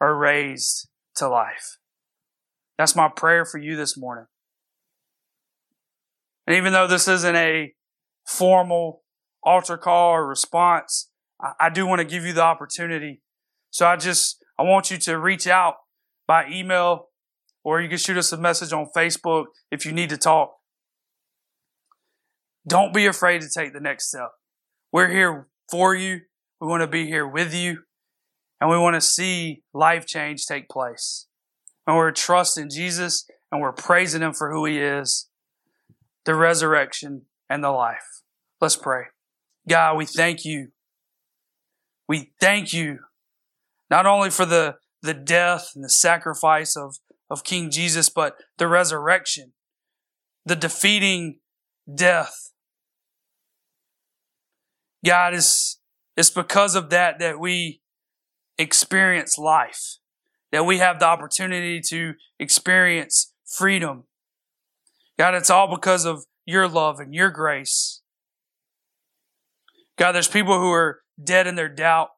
are 0.00 0.16
raised 0.16 0.88
to 1.16 1.28
life. 1.28 1.78
That's 2.78 2.96
my 2.96 3.08
prayer 3.08 3.44
for 3.44 3.58
you 3.58 3.76
this 3.76 3.98
morning. 3.98 4.26
And 6.46 6.56
even 6.56 6.72
though 6.72 6.86
this 6.86 7.08
isn't 7.08 7.36
a 7.36 7.74
formal 8.26 9.02
altar 9.42 9.76
call 9.76 10.12
or 10.12 10.26
response, 10.26 11.10
I, 11.40 11.52
I 11.60 11.70
do 11.70 11.86
want 11.86 12.00
to 12.00 12.06
give 12.06 12.24
you 12.24 12.32
the 12.32 12.42
opportunity. 12.42 13.22
So 13.70 13.86
I 13.86 13.96
just, 13.96 14.42
I 14.58 14.62
want 14.62 14.90
you 14.90 14.98
to 14.98 15.18
reach 15.18 15.46
out 15.46 15.76
by 16.26 16.48
email 16.48 17.08
or 17.64 17.80
you 17.80 17.88
can 17.88 17.98
shoot 17.98 18.16
us 18.16 18.32
a 18.32 18.36
message 18.36 18.72
on 18.72 18.86
Facebook 18.96 19.46
if 19.70 19.84
you 19.84 19.92
need 19.92 20.10
to 20.10 20.16
talk. 20.16 20.54
Don't 22.66 22.94
be 22.94 23.06
afraid 23.06 23.42
to 23.42 23.48
take 23.52 23.72
the 23.72 23.80
next 23.80 24.08
step. 24.08 24.30
We're 24.92 25.10
here 25.10 25.48
for 25.70 25.94
you. 25.94 26.20
We 26.60 26.68
want 26.68 26.82
to 26.82 26.86
be 26.86 27.06
here 27.06 27.26
with 27.26 27.54
you. 27.54 27.80
And 28.60 28.70
we 28.70 28.78
want 28.78 28.94
to 28.94 29.00
see 29.00 29.62
life 29.74 30.06
change 30.06 30.46
take 30.46 30.68
place. 30.68 31.26
And 31.86 31.96
we're 31.96 32.12
trusting 32.12 32.70
Jesus 32.70 33.26
and 33.52 33.60
we're 33.60 33.72
praising 33.72 34.22
Him 34.22 34.32
for 34.32 34.50
who 34.50 34.64
He 34.64 34.78
is, 34.78 35.28
the 36.24 36.34
resurrection 36.34 37.22
and 37.50 37.62
the 37.62 37.70
life. 37.70 38.22
Let's 38.60 38.76
pray. 38.76 39.04
God, 39.68 39.96
we 39.96 40.06
thank 40.06 40.44
you. 40.44 40.68
We 42.08 42.32
thank 42.40 42.72
you 42.72 43.00
not 43.90 44.06
only 44.06 44.30
for 44.30 44.46
the, 44.46 44.76
the 45.02 45.14
death 45.14 45.72
and 45.74 45.84
the 45.84 45.90
sacrifice 45.90 46.76
of 46.76 46.96
of 47.28 47.44
King 47.44 47.70
Jesus, 47.70 48.08
but 48.08 48.36
the 48.58 48.68
resurrection, 48.68 49.52
the 50.44 50.56
defeating 50.56 51.40
death. 51.92 52.52
God, 55.04 55.34
is 55.34 55.78
it's 56.16 56.30
because 56.30 56.74
of 56.74 56.90
that 56.90 57.18
that 57.18 57.38
we 57.38 57.80
experience 58.58 59.38
life, 59.38 59.98
that 60.50 60.64
we 60.64 60.78
have 60.78 60.98
the 60.98 61.06
opportunity 61.06 61.80
to 61.88 62.14
experience 62.38 63.32
freedom. 63.44 64.04
God, 65.18 65.34
it's 65.34 65.50
all 65.50 65.74
because 65.74 66.04
of 66.04 66.24
your 66.44 66.68
love 66.68 67.00
and 67.00 67.14
your 67.14 67.30
grace. 67.30 68.02
God, 69.98 70.12
there's 70.12 70.28
people 70.28 70.58
who 70.58 70.70
are 70.70 71.00
dead 71.22 71.46
in 71.46 71.54
their 71.54 71.68
doubt. 71.68 72.10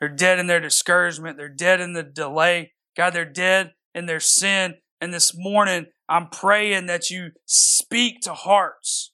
They're 0.00 0.08
dead 0.08 0.38
in 0.38 0.46
their 0.46 0.60
discouragement. 0.60 1.36
They're 1.36 1.48
dead 1.48 1.80
in 1.80 1.92
the 1.92 2.02
delay. 2.02 2.72
God, 2.96 3.10
they're 3.10 3.30
dead 3.30 3.74
in 3.94 4.06
their 4.06 4.20
sin. 4.20 4.76
And 5.00 5.12
this 5.12 5.32
morning, 5.36 5.86
I'm 6.08 6.28
praying 6.28 6.86
that 6.86 7.10
you 7.10 7.30
speak 7.46 8.20
to 8.22 8.32
hearts. 8.32 9.12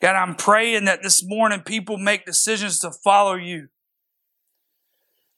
God, 0.00 0.16
I'm 0.16 0.34
praying 0.34 0.86
that 0.86 1.02
this 1.02 1.22
morning 1.24 1.60
people 1.60 1.98
make 1.98 2.24
decisions 2.24 2.80
to 2.80 2.90
follow 3.04 3.34
you. 3.34 3.68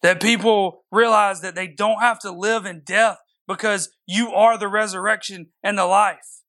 That 0.02 0.22
people 0.22 0.84
realize 0.92 1.40
that 1.40 1.56
they 1.56 1.66
don't 1.66 2.00
have 2.00 2.20
to 2.20 2.30
live 2.30 2.64
in 2.64 2.82
death 2.84 3.18
because 3.48 3.90
you 4.06 4.30
are 4.32 4.56
the 4.56 4.68
resurrection 4.68 5.48
and 5.62 5.76
the 5.76 5.84
life. 5.84 6.42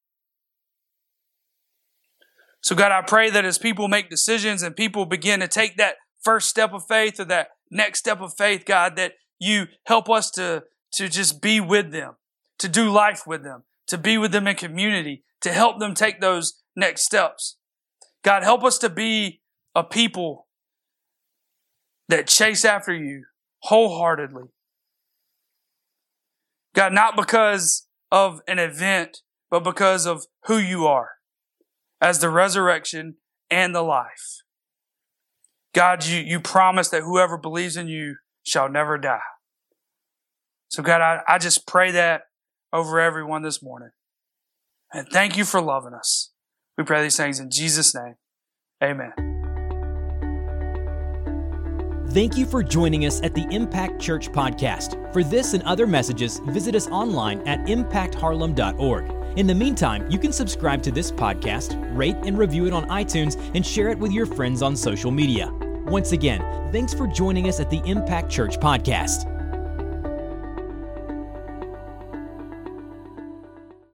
So, 2.62 2.76
God, 2.76 2.92
I 2.92 3.02
pray 3.02 3.30
that 3.30 3.46
as 3.46 3.58
people 3.58 3.88
make 3.88 4.10
decisions 4.10 4.62
and 4.62 4.76
people 4.76 5.06
begin 5.06 5.40
to 5.40 5.48
take 5.48 5.78
that 5.78 5.96
first 6.24 6.50
step 6.50 6.74
of 6.74 6.86
faith 6.88 7.20
or 7.20 7.26
that 7.26 7.50
next 7.72 8.00
step 8.00 8.22
of 8.22 8.34
faith, 8.38 8.66
God, 8.66 8.96
that 8.96 9.14
you 9.40 9.68
help 9.86 10.10
us 10.10 10.30
to, 10.32 10.64
to 10.94 11.08
just 11.08 11.42
be 11.42 11.60
with 11.60 11.92
them, 11.92 12.16
to 12.60 12.68
do 12.68 12.90
life 12.90 13.26
with 13.26 13.44
them, 13.44 13.64
to 13.88 13.98
be 13.98 14.18
with 14.18 14.32
them 14.32 14.48
in 14.48 14.56
community, 14.56 15.24
to 15.42 15.52
help 15.52 15.80
them 15.80 15.94
take 15.94 16.20
those 16.20 16.62
next 16.76 17.04
steps. 17.04 17.58
God, 18.24 18.44
help 18.44 18.64
us 18.64 18.78
to 18.80 18.90
be 18.90 19.42
a 19.76 19.84
people 19.84 20.48
that 22.10 22.28
chase 22.28 22.66
after 22.66 22.94
you 22.94 23.24
wholeheartedly. 23.64 24.46
God, 26.76 26.94
not 26.94 27.16
because 27.16 27.88
of 28.12 28.42
an 28.48 28.60
event, 28.60 29.20
but 29.50 29.64
because 29.64 30.06
of 30.06 30.26
who 30.46 30.58
you 30.58 30.86
are 30.86 31.12
as 32.02 32.20
the 32.20 32.30
resurrection 32.30 33.16
and 33.50 33.74
the 33.74 33.82
life. 33.82 34.42
God, 35.74 36.06
you, 36.06 36.20
you 36.20 36.40
promise 36.40 36.90
that 36.90 37.04
whoever 37.04 37.38
believes 37.38 37.78
in 37.78 37.88
you 37.88 38.16
shall 38.44 38.70
never 38.70 38.98
die. 38.98 39.20
So, 40.70 40.84
God, 40.84 41.02
I, 41.02 41.22
I 41.28 41.38
just 41.38 41.68
pray 41.68 41.92
that 41.92 42.24
over 42.72 43.00
everyone 43.00 43.42
this 43.44 43.62
morning. 43.62 43.90
And 44.94 45.08
thank 45.10 45.38
you 45.38 45.46
for 45.46 45.62
loving 45.62 45.94
us. 45.94 46.32
We 46.78 46.84
pray 46.84 47.04
these 47.04 47.18
things 47.18 47.40
in 47.40 47.50
Jesus' 47.52 47.94
name. 47.94 48.16
Amen. 48.84 49.14
Thank 52.12 52.38
you 52.38 52.48
for 52.48 52.64
joining 52.64 53.06
us 53.06 53.22
at 53.22 53.36
the 53.36 53.46
Impact 53.52 54.02
Church 54.02 54.32
podcast. 54.32 55.14
For 55.14 55.24
this 55.24 55.54
and 55.54 55.62
other 55.64 55.86
messages, 55.86 56.40
visit 56.48 56.74
us 56.74 56.88
online 56.88 57.48
at 57.48 57.60
impactharlem.org. 57.66 59.29
In 59.40 59.48
the 59.48 59.56
meantime, 59.56 60.06
you 60.12 60.20
can 60.20 60.34
subscribe 60.34 60.84
to 60.84 60.92
this 60.92 61.14
podcast, 61.14 61.80
rate 61.96 62.18
and 62.24 62.38
review 62.38 62.66
it 62.66 62.74
on 62.74 62.86
iTunes, 62.90 63.40
and 63.56 63.66
share 63.66 63.88
it 63.88 63.98
with 63.98 64.12
your 64.12 64.26
friends 64.26 64.62
on 64.62 64.76
social 64.76 65.12
media. 65.12 65.50
Once 65.86 66.12
again, 66.12 66.42
thanks 66.74 66.94
for 66.94 67.08
joining 67.08 67.48
us 67.48 67.62
at 67.62 67.70
the 67.70 67.82
Impact 67.86 68.30
Church 68.30 68.60
podcast. 68.60 69.39